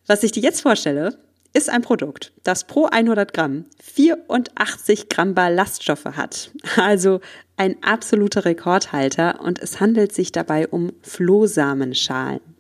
Was 0.07 0.23
ich 0.23 0.31
dir 0.31 0.43
jetzt 0.43 0.61
vorstelle, 0.61 1.17
ist 1.53 1.69
ein 1.69 1.81
Produkt, 1.81 2.33
das 2.43 2.65
pro 2.65 2.85
100 2.85 3.33
Gramm 3.33 3.65
84 3.81 5.09
Gramm 5.09 5.33
Ballaststoffe 5.33 6.05
hat. 6.05 6.51
Also 6.77 7.19
ein 7.57 7.81
absoluter 7.83 8.45
Rekordhalter 8.45 9.41
und 9.41 9.59
es 9.59 9.79
handelt 9.79 10.13
sich 10.13 10.31
dabei 10.31 10.67
um 10.67 10.93
Flohsamenschalen. 11.01 12.50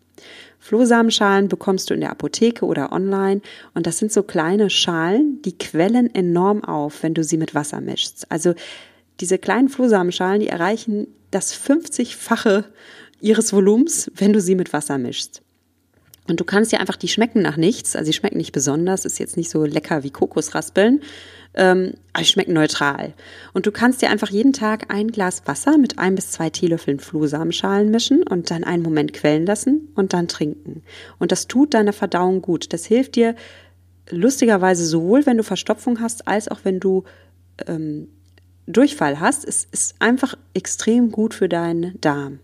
Flohsamenschalen 0.61 1.47
bekommst 1.47 1.89
du 1.89 1.95
in 1.95 2.01
der 2.01 2.11
Apotheke 2.11 2.65
oder 2.65 2.91
online 2.91 3.41
und 3.73 3.87
das 3.87 3.97
sind 3.97 4.11
so 4.13 4.21
kleine 4.21 4.69
Schalen, 4.69 5.41
die 5.41 5.57
quellen 5.57 6.13
enorm 6.13 6.63
auf, 6.63 7.01
wenn 7.01 7.15
du 7.15 7.23
sie 7.23 7.37
mit 7.37 7.55
Wasser 7.55 7.81
mischst. 7.81 8.31
Also 8.31 8.53
diese 9.19 9.39
kleinen 9.39 9.69
Flohsamenschalen, 9.69 10.39
die 10.39 10.47
erreichen 10.47 11.07
das 11.31 11.53
50-fache 11.53 12.65
ihres 13.19 13.51
Volumens, 13.51 14.11
wenn 14.15 14.33
du 14.33 14.39
sie 14.39 14.55
mit 14.55 14.71
Wasser 14.71 14.99
mischst. 14.99 15.41
Und 16.31 16.39
du 16.39 16.45
kannst 16.45 16.71
ja 16.71 16.79
einfach, 16.79 16.95
die 16.95 17.09
schmecken 17.09 17.41
nach 17.41 17.57
nichts, 17.57 17.93
also 17.93 18.05
sie 18.05 18.13
schmecken 18.13 18.37
nicht 18.37 18.53
besonders, 18.53 19.03
ist 19.03 19.19
jetzt 19.19 19.35
nicht 19.35 19.49
so 19.49 19.65
lecker 19.65 20.03
wie 20.03 20.11
Kokosraspeln, 20.11 21.01
ähm, 21.55 21.95
aber 22.13 22.23
sie 22.23 22.31
schmecken 22.31 22.53
neutral. 22.53 23.13
Und 23.51 23.65
du 23.65 23.73
kannst 23.73 24.01
dir 24.01 24.09
einfach 24.09 24.29
jeden 24.29 24.53
Tag 24.53 24.85
ein 24.87 25.09
Glas 25.09 25.41
Wasser 25.45 25.77
mit 25.77 25.99
ein 25.99 26.15
bis 26.15 26.31
zwei 26.31 26.49
Teelöffeln 26.49 27.01
Flohsamenschalen 27.01 27.91
mischen 27.91 28.23
und 28.23 28.49
dann 28.49 28.63
einen 28.63 28.81
Moment 28.81 29.11
quellen 29.11 29.45
lassen 29.45 29.89
und 29.93 30.13
dann 30.13 30.29
trinken. 30.29 30.83
Und 31.19 31.33
das 31.33 31.47
tut 31.47 31.73
deiner 31.73 31.91
Verdauung 31.91 32.41
gut. 32.41 32.71
Das 32.71 32.85
hilft 32.85 33.17
dir 33.17 33.35
lustigerweise 34.09 34.85
sowohl, 34.85 35.25
wenn 35.25 35.35
du 35.35 35.43
Verstopfung 35.43 35.99
hast, 35.99 36.29
als 36.29 36.47
auch 36.47 36.61
wenn 36.63 36.79
du 36.79 37.03
ähm, 37.67 38.07
Durchfall 38.67 39.19
hast. 39.19 39.43
Es 39.43 39.67
ist 39.69 39.95
einfach 39.99 40.37
extrem 40.53 41.11
gut 41.11 41.33
für 41.33 41.49
deinen 41.49 41.99
Darm. 41.99 42.39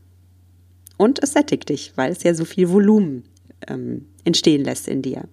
Und 0.98 1.24
es 1.24 1.32
sättigt 1.32 1.70
dich, 1.70 1.94
weil 1.96 2.12
es 2.12 2.24
ja 2.24 2.34
so 2.34 2.44
viel 2.44 2.70
Volumen 2.70 3.24
ähm, 3.68 4.08
entstehen 4.24 4.64
lässt 4.64 4.88
in 4.88 5.02
dir. 5.02 5.24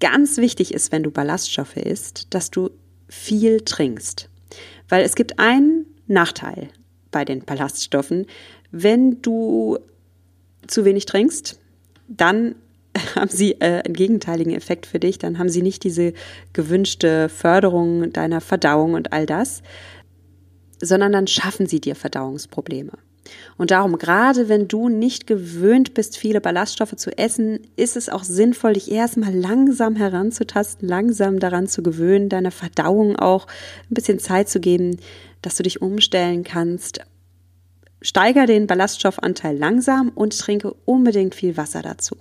Ganz 0.00 0.36
wichtig 0.38 0.74
ist, 0.74 0.92
wenn 0.92 1.02
du 1.02 1.10
Ballaststoffe 1.10 1.76
isst, 1.76 2.34
dass 2.34 2.50
du 2.50 2.70
viel 3.08 3.60
trinkst. 3.60 4.28
Weil 4.88 5.04
es 5.04 5.14
gibt 5.14 5.38
einen 5.38 5.86
Nachteil 6.06 6.68
bei 7.10 7.24
den 7.24 7.44
Ballaststoffen. 7.44 8.26
Wenn 8.70 9.22
du 9.22 9.78
zu 10.66 10.84
wenig 10.84 11.06
trinkst, 11.06 11.58
dann 12.08 12.56
haben 13.14 13.30
sie 13.30 13.52
äh, 13.60 13.82
einen 13.84 13.94
gegenteiligen 13.94 14.54
Effekt 14.54 14.86
für 14.86 15.00
dich. 15.00 15.18
Dann 15.18 15.38
haben 15.38 15.48
sie 15.48 15.62
nicht 15.62 15.84
diese 15.84 16.12
gewünschte 16.52 17.28
Förderung 17.28 18.12
deiner 18.12 18.40
Verdauung 18.40 18.94
und 18.94 19.12
all 19.12 19.26
das, 19.26 19.62
sondern 20.80 21.12
dann 21.12 21.26
schaffen 21.26 21.66
sie 21.66 21.80
dir 21.80 21.94
Verdauungsprobleme. 21.94 22.92
Und 23.56 23.70
darum, 23.70 23.98
gerade 23.98 24.48
wenn 24.48 24.68
du 24.68 24.88
nicht 24.88 25.26
gewöhnt 25.26 25.94
bist, 25.94 26.16
viele 26.16 26.40
Ballaststoffe 26.40 26.96
zu 26.96 27.16
essen, 27.16 27.60
ist 27.76 27.96
es 27.96 28.08
auch 28.08 28.24
sinnvoll, 28.24 28.74
dich 28.74 28.90
erstmal 28.90 29.34
langsam 29.34 29.96
heranzutasten, 29.96 30.88
langsam 30.88 31.38
daran 31.38 31.66
zu 31.66 31.82
gewöhnen, 31.82 32.28
deiner 32.28 32.50
Verdauung 32.50 33.16
auch 33.16 33.46
ein 33.90 33.94
bisschen 33.94 34.18
Zeit 34.18 34.48
zu 34.48 34.60
geben, 34.60 34.98
dass 35.42 35.56
du 35.56 35.62
dich 35.62 35.80
umstellen 35.82 36.44
kannst. 36.44 37.00
Steiger 38.02 38.46
den 38.46 38.66
Ballaststoffanteil 38.66 39.56
langsam 39.56 40.10
und 40.10 40.38
trinke 40.38 40.74
unbedingt 40.84 41.34
viel 41.34 41.56
Wasser 41.56 41.80
dazu. 41.80 42.16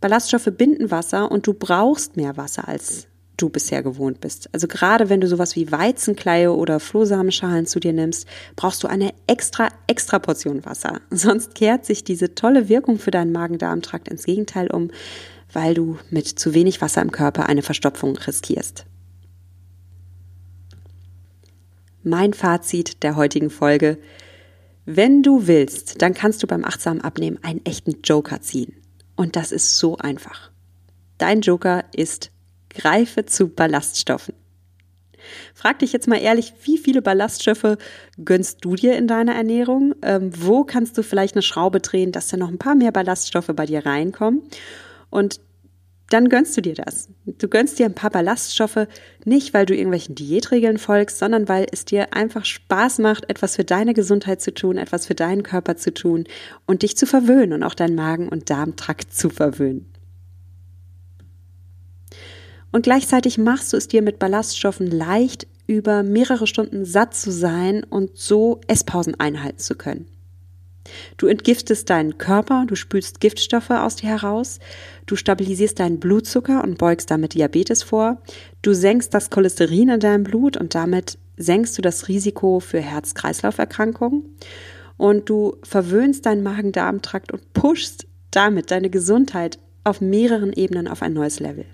Ballaststoffe 0.00 0.50
binden 0.56 0.90
Wasser 0.90 1.30
und 1.30 1.46
du 1.46 1.54
brauchst 1.54 2.18
mehr 2.18 2.36
Wasser 2.36 2.68
als 2.68 3.06
du 3.36 3.48
bisher 3.48 3.82
gewohnt 3.82 4.20
bist. 4.20 4.48
Also 4.52 4.68
gerade 4.68 5.08
wenn 5.08 5.20
du 5.20 5.28
sowas 5.28 5.56
wie 5.56 5.70
Weizenkleie 5.70 6.52
oder 6.52 6.80
Flohsamenschalen 6.80 7.66
zu 7.66 7.80
dir 7.80 7.92
nimmst, 7.92 8.26
brauchst 8.56 8.82
du 8.82 8.88
eine 8.88 9.12
extra, 9.26 9.68
extra 9.86 10.18
Portion 10.18 10.64
Wasser. 10.64 11.00
Sonst 11.10 11.54
kehrt 11.54 11.84
sich 11.84 12.04
diese 12.04 12.34
tolle 12.34 12.68
Wirkung 12.68 12.98
für 12.98 13.10
deinen 13.10 13.32
Magen-Darm-Trakt 13.32 14.08
ins 14.08 14.24
Gegenteil 14.24 14.70
um, 14.70 14.90
weil 15.52 15.74
du 15.74 15.98
mit 16.10 16.26
zu 16.26 16.54
wenig 16.54 16.80
Wasser 16.80 17.02
im 17.02 17.12
Körper 17.12 17.48
eine 17.48 17.62
Verstopfung 17.62 18.16
riskierst. 18.16 18.86
Mein 22.02 22.34
Fazit 22.34 23.02
der 23.02 23.16
heutigen 23.16 23.50
Folge. 23.50 23.98
Wenn 24.84 25.22
du 25.22 25.46
willst, 25.46 26.02
dann 26.02 26.12
kannst 26.12 26.42
du 26.42 26.46
beim 26.46 26.64
achtsamen 26.64 27.00
Abnehmen 27.00 27.38
einen 27.42 27.64
echten 27.64 28.02
Joker 28.02 28.42
ziehen. 28.42 28.74
Und 29.16 29.36
das 29.36 29.52
ist 29.52 29.78
so 29.78 29.96
einfach. 29.96 30.50
Dein 31.16 31.40
Joker 31.40 31.84
ist 31.94 32.30
Greife 32.74 33.26
zu 33.26 33.48
Ballaststoffen. 33.48 34.34
Frag 35.54 35.78
dich 35.78 35.92
jetzt 35.92 36.08
mal 36.08 36.20
ehrlich, 36.20 36.52
wie 36.64 36.78
viele 36.78 37.02
Ballaststoffe 37.02 37.78
gönnst 38.22 38.58
du 38.62 38.74
dir 38.74 38.96
in 38.96 39.06
deiner 39.06 39.34
Ernährung? 39.34 39.94
Ähm, 40.02 40.30
wo 40.36 40.64
kannst 40.64 40.98
du 40.98 41.02
vielleicht 41.02 41.34
eine 41.34 41.42
Schraube 41.42 41.80
drehen, 41.80 42.12
dass 42.12 42.28
da 42.28 42.36
noch 42.36 42.48
ein 42.48 42.58
paar 42.58 42.74
mehr 42.74 42.92
Ballaststoffe 42.92 43.50
bei 43.54 43.66
dir 43.66 43.86
reinkommen? 43.86 44.42
Und 45.10 45.40
dann 46.10 46.28
gönnst 46.28 46.56
du 46.56 46.60
dir 46.60 46.74
das. 46.74 47.08
Du 47.24 47.48
gönnst 47.48 47.78
dir 47.78 47.86
ein 47.86 47.94
paar 47.94 48.10
Ballaststoffe 48.10 48.86
nicht, 49.24 49.54
weil 49.54 49.64
du 49.64 49.74
irgendwelchen 49.74 50.14
Diätregeln 50.14 50.76
folgst, 50.78 51.18
sondern 51.18 51.48
weil 51.48 51.66
es 51.72 51.86
dir 51.86 52.12
einfach 52.14 52.44
Spaß 52.44 52.98
macht, 52.98 53.28
etwas 53.30 53.56
für 53.56 53.64
deine 53.64 53.94
Gesundheit 53.94 54.42
zu 54.42 54.52
tun, 54.52 54.76
etwas 54.76 55.06
für 55.06 55.14
deinen 55.14 55.42
Körper 55.42 55.76
zu 55.76 55.94
tun 55.94 56.24
und 56.66 56.82
dich 56.82 56.96
zu 56.96 57.06
verwöhnen 57.06 57.54
und 57.54 57.62
auch 57.62 57.74
deinen 57.74 57.94
Magen- 57.94 58.28
und 58.28 58.50
Darmtrakt 58.50 59.14
zu 59.14 59.30
verwöhnen. 59.30 59.93
Und 62.74 62.82
gleichzeitig 62.82 63.38
machst 63.38 63.72
du 63.72 63.76
es 63.76 63.86
dir 63.86 64.02
mit 64.02 64.18
Ballaststoffen 64.18 64.90
leicht, 64.90 65.46
über 65.68 66.02
mehrere 66.02 66.48
Stunden 66.48 66.84
satt 66.84 67.14
zu 67.14 67.30
sein 67.30 67.84
und 67.84 68.18
so 68.18 68.60
Esspausen 68.66 69.14
einhalten 69.20 69.60
zu 69.60 69.76
können. 69.76 70.08
Du 71.16 71.28
entgiftest 71.28 71.88
deinen 71.88 72.18
Körper, 72.18 72.64
du 72.66 72.74
spülst 72.74 73.20
Giftstoffe 73.20 73.70
aus 73.70 73.94
dir 73.94 74.08
heraus, 74.08 74.58
du 75.06 75.14
stabilisierst 75.14 75.78
deinen 75.78 76.00
Blutzucker 76.00 76.64
und 76.64 76.76
beugst 76.76 77.12
damit 77.12 77.34
Diabetes 77.34 77.84
vor, 77.84 78.20
du 78.62 78.74
senkst 78.74 79.14
das 79.14 79.30
Cholesterin 79.30 79.90
in 79.90 80.00
deinem 80.00 80.24
Blut 80.24 80.56
und 80.56 80.74
damit 80.74 81.16
senkst 81.36 81.78
du 81.78 81.80
das 81.80 82.08
Risiko 82.08 82.58
für 82.58 82.80
Herz-Kreislauf-Erkrankungen 82.80 84.34
und 84.96 85.30
du 85.30 85.58
verwöhnst 85.62 86.26
deinen 86.26 86.42
Magen-Darm-Trakt 86.42 87.30
und 87.30 87.52
pushst 87.52 88.08
damit 88.32 88.72
deine 88.72 88.90
Gesundheit 88.90 89.60
auf 89.84 90.00
mehreren 90.00 90.52
Ebenen 90.52 90.88
auf 90.88 91.02
ein 91.02 91.12
neues 91.12 91.38
Level. 91.38 91.66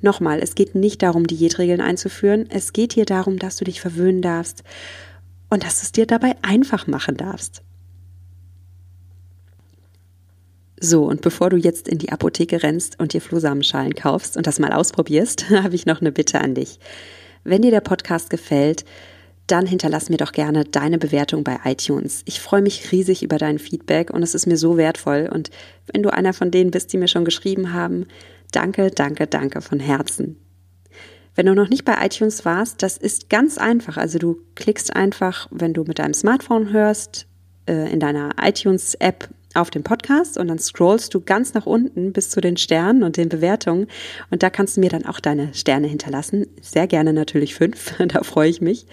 Nochmal, 0.00 0.40
es 0.40 0.54
geht 0.54 0.74
nicht 0.74 1.02
darum, 1.02 1.26
Diätregeln 1.26 1.80
einzuführen. 1.80 2.46
Es 2.50 2.72
geht 2.72 2.92
hier 2.92 3.04
darum, 3.04 3.38
dass 3.38 3.56
du 3.56 3.64
dich 3.64 3.80
verwöhnen 3.80 4.22
darfst 4.22 4.62
und 5.50 5.64
dass 5.64 5.80
du 5.80 5.84
es 5.84 5.92
dir 5.92 6.06
dabei 6.06 6.34
einfach 6.42 6.86
machen 6.86 7.16
darfst. 7.16 7.62
So, 10.84 11.04
und 11.04 11.20
bevor 11.20 11.48
du 11.48 11.56
jetzt 11.56 11.86
in 11.86 11.98
die 11.98 12.10
Apotheke 12.10 12.62
rennst 12.64 12.98
und 12.98 13.12
dir 13.12 13.20
Flohsamenschalen 13.20 13.94
kaufst 13.94 14.36
und 14.36 14.48
das 14.48 14.58
mal 14.58 14.72
ausprobierst, 14.72 15.50
habe 15.50 15.76
ich 15.76 15.86
noch 15.86 16.00
eine 16.00 16.10
Bitte 16.10 16.40
an 16.40 16.54
dich. 16.54 16.80
Wenn 17.44 17.62
dir 17.62 17.70
der 17.70 17.80
Podcast 17.80 18.30
gefällt, 18.30 18.84
dann 19.46 19.66
hinterlass 19.66 20.08
mir 20.08 20.16
doch 20.16 20.32
gerne 20.32 20.64
deine 20.64 20.98
Bewertung 20.98 21.44
bei 21.44 21.58
iTunes. 21.64 22.22
Ich 22.24 22.40
freue 22.40 22.62
mich 22.62 22.90
riesig 22.90 23.22
über 23.22 23.38
dein 23.38 23.58
Feedback 23.58 24.10
und 24.10 24.22
es 24.22 24.34
ist 24.34 24.46
mir 24.46 24.56
so 24.56 24.76
wertvoll. 24.76 25.28
Und 25.32 25.50
wenn 25.92 26.02
du 26.02 26.12
einer 26.12 26.32
von 26.32 26.50
denen 26.50 26.70
bist, 26.70 26.92
die 26.92 26.98
mir 26.98 27.08
schon 27.08 27.24
geschrieben 27.24 27.72
haben, 27.72 28.06
Danke, 28.52 28.90
danke, 28.90 29.26
danke 29.26 29.60
von 29.60 29.80
Herzen. 29.80 30.36
Wenn 31.34 31.46
du 31.46 31.54
noch 31.54 31.68
nicht 31.68 31.84
bei 31.84 31.96
iTunes 32.04 32.44
warst, 32.44 32.82
das 32.82 32.98
ist 32.98 33.30
ganz 33.30 33.56
einfach. 33.58 33.96
Also 33.96 34.18
du 34.18 34.38
klickst 34.54 34.94
einfach, 34.94 35.48
wenn 35.50 35.72
du 35.72 35.84
mit 35.84 35.98
deinem 35.98 36.14
Smartphone 36.14 36.72
hörst, 36.72 37.26
äh, 37.66 37.90
in 37.90 38.00
deiner 38.00 38.34
iTunes-App 38.40 39.28
auf 39.54 39.70
den 39.70 39.82
Podcast 39.82 40.38
und 40.38 40.48
dann 40.48 40.58
scrollst 40.58 41.14
du 41.14 41.20
ganz 41.20 41.54
nach 41.54 41.66
unten 41.66 42.12
bis 42.12 42.30
zu 42.30 42.40
den 42.40 42.56
Sternen 42.56 43.02
und 43.02 43.16
den 43.16 43.28
Bewertungen 43.28 43.86
und 44.30 44.42
da 44.42 44.50
kannst 44.50 44.76
du 44.76 44.80
mir 44.80 44.88
dann 44.88 45.04
auch 45.04 45.20
deine 45.20 45.52
Sterne 45.54 45.88
hinterlassen. 45.88 46.46
Sehr 46.60 46.86
gerne 46.86 47.12
natürlich 47.12 47.54
fünf, 47.54 47.94
da 48.08 48.22
freue 48.22 48.48
ich 48.48 48.60
mich. 48.60 48.86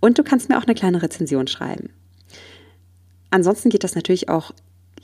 Und 0.00 0.18
du 0.18 0.22
kannst 0.22 0.48
mir 0.48 0.58
auch 0.58 0.64
eine 0.64 0.74
kleine 0.74 1.02
Rezension 1.02 1.46
schreiben. 1.46 1.90
Ansonsten 3.30 3.70
geht 3.70 3.84
das 3.84 3.94
natürlich 3.94 4.28
auch 4.28 4.52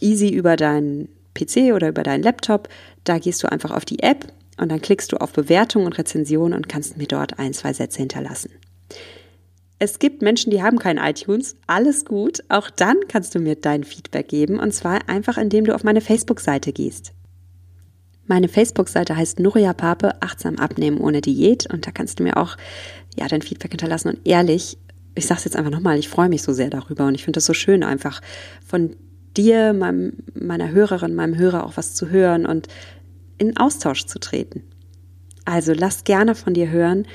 easy 0.01 0.29
über 0.29 0.57
deinen 0.57 1.09
PC 1.35 1.75
oder 1.75 1.89
über 1.89 2.03
deinen 2.03 2.23
Laptop. 2.23 2.69
Da 3.05 3.19
gehst 3.19 3.43
du 3.43 3.51
einfach 3.51 3.71
auf 3.71 3.85
die 3.85 4.03
App 4.03 4.27
und 4.57 4.71
dann 4.71 4.81
klickst 4.81 5.13
du 5.13 5.17
auf 5.17 5.33
Bewertung 5.33 5.85
und 5.85 5.99
Rezension 5.99 6.53
und 6.53 6.69
kannst 6.69 6.97
mir 6.97 7.07
dort 7.07 7.39
ein, 7.39 7.53
zwei 7.53 7.73
Sätze 7.73 7.99
hinterlassen. 7.99 8.51
Es 9.79 9.99
gibt 9.99 10.23
Menschen, 10.23 10.51
die 10.51 10.63
haben 10.63 10.79
kein 10.79 10.99
iTunes. 10.99 11.57
Alles 11.67 12.05
gut. 12.05 12.43
Auch 12.49 12.71
dann 12.71 12.97
kannst 13.09 13.35
du 13.35 13.41
mir 13.41 13.57
dein 13.57 13.85
Feedback 13.85 14.29
geben 14.29 14.59
und 14.59 14.73
zwar 14.73 15.09
einfach, 15.09 15.37
indem 15.37 15.65
du 15.65 15.75
auf 15.75 15.85
meine 15.85 16.01
Facebook-Seite 16.01 16.73
gehst. 16.73 17.13
Meine 18.27 18.49
Facebook-Seite 18.49 19.17
heißt 19.17 19.41
Nuria 19.41 19.75
Pape, 19.75 20.23
achtsam 20.23 20.57
abnehmen 20.57 20.99
ohne 20.99 21.21
Diät 21.21 21.71
und 21.71 21.87
da 21.87 21.91
kannst 21.91 22.19
du 22.19 22.23
mir 22.23 22.39
auch 22.39 22.57
ja 23.19 23.29
dein 23.29 23.43
Feedback 23.43 23.73
hinterlassen 23.73 24.09
und 24.09 24.27
ehrlich, 24.27 24.79
ich 25.15 25.27
sag's 25.27 25.45
jetzt 25.45 25.57
einfach 25.57 25.71
nochmal, 25.71 25.99
ich 25.99 26.09
freue 26.09 26.29
mich 26.29 26.43
so 26.43 26.53
sehr 26.53 26.71
darüber 26.71 27.07
und 27.07 27.15
ich 27.15 27.25
finde 27.25 27.37
das 27.37 27.45
so 27.45 27.53
schön 27.53 27.83
einfach 27.85 28.23
von 28.67 28.97
dir, 29.37 29.73
meinem, 29.73 30.15
meiner 30.35 30.71
Hörerin, 30.71 31.15
meinem 31.15 31.37
Hörer 31.37 31.67
auch 31.67 31.77
was 31.77 31.95
zu 31.95 32.11
hören 32.11 32.47
und 32.47 32.69
in 33.39 33.57
Austausch 33.57 34.07
zu 34.07 34.19
treten. 34.19 34.63
Also 35.45 35.73
lass 35.75 36.05
gerne 36.05 36.35
von 36.35 36.55
dir 36.55 36.71
hören. 36.71 37.07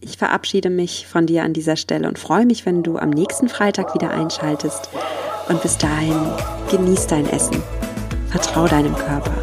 Ich 0.00 0.18
verabschiede 0.18 0.70
mich 0.70 1.06
von 1.06 1.26
dir 1.26 1.44
an 1.44 1.52
dieser 1.52 1.76
Stelle 1.76 2.08
und 2.08 2.18
freue 2.18 2.46
mich, 2.46 2.66
wenn 2.66 2.82
du 2.82 2.98
am 2.98 3.10
nächsten 3.10 3.48
Freitag 3.48 3.94
wieder 3.94 4.10
einschaltest. 4.10 4.90
Und 5.48 5.62
bis 5.62 5.78
dahin, 5.78 6.18
genieß 6.70 7.06
dein 7.06 7.28
Essen. 7.30 7.62
Vertrau 8.28 8.66
deinem 8.66 8.94
Körper. 8.94 9.34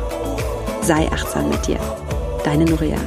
Sei 0.82 1.08
achtsam 1.12 1.50
mit 1.50 1.66
dir. 1.68 1.80
Deine 2.44 2.66
Nuria. 2.66 3.00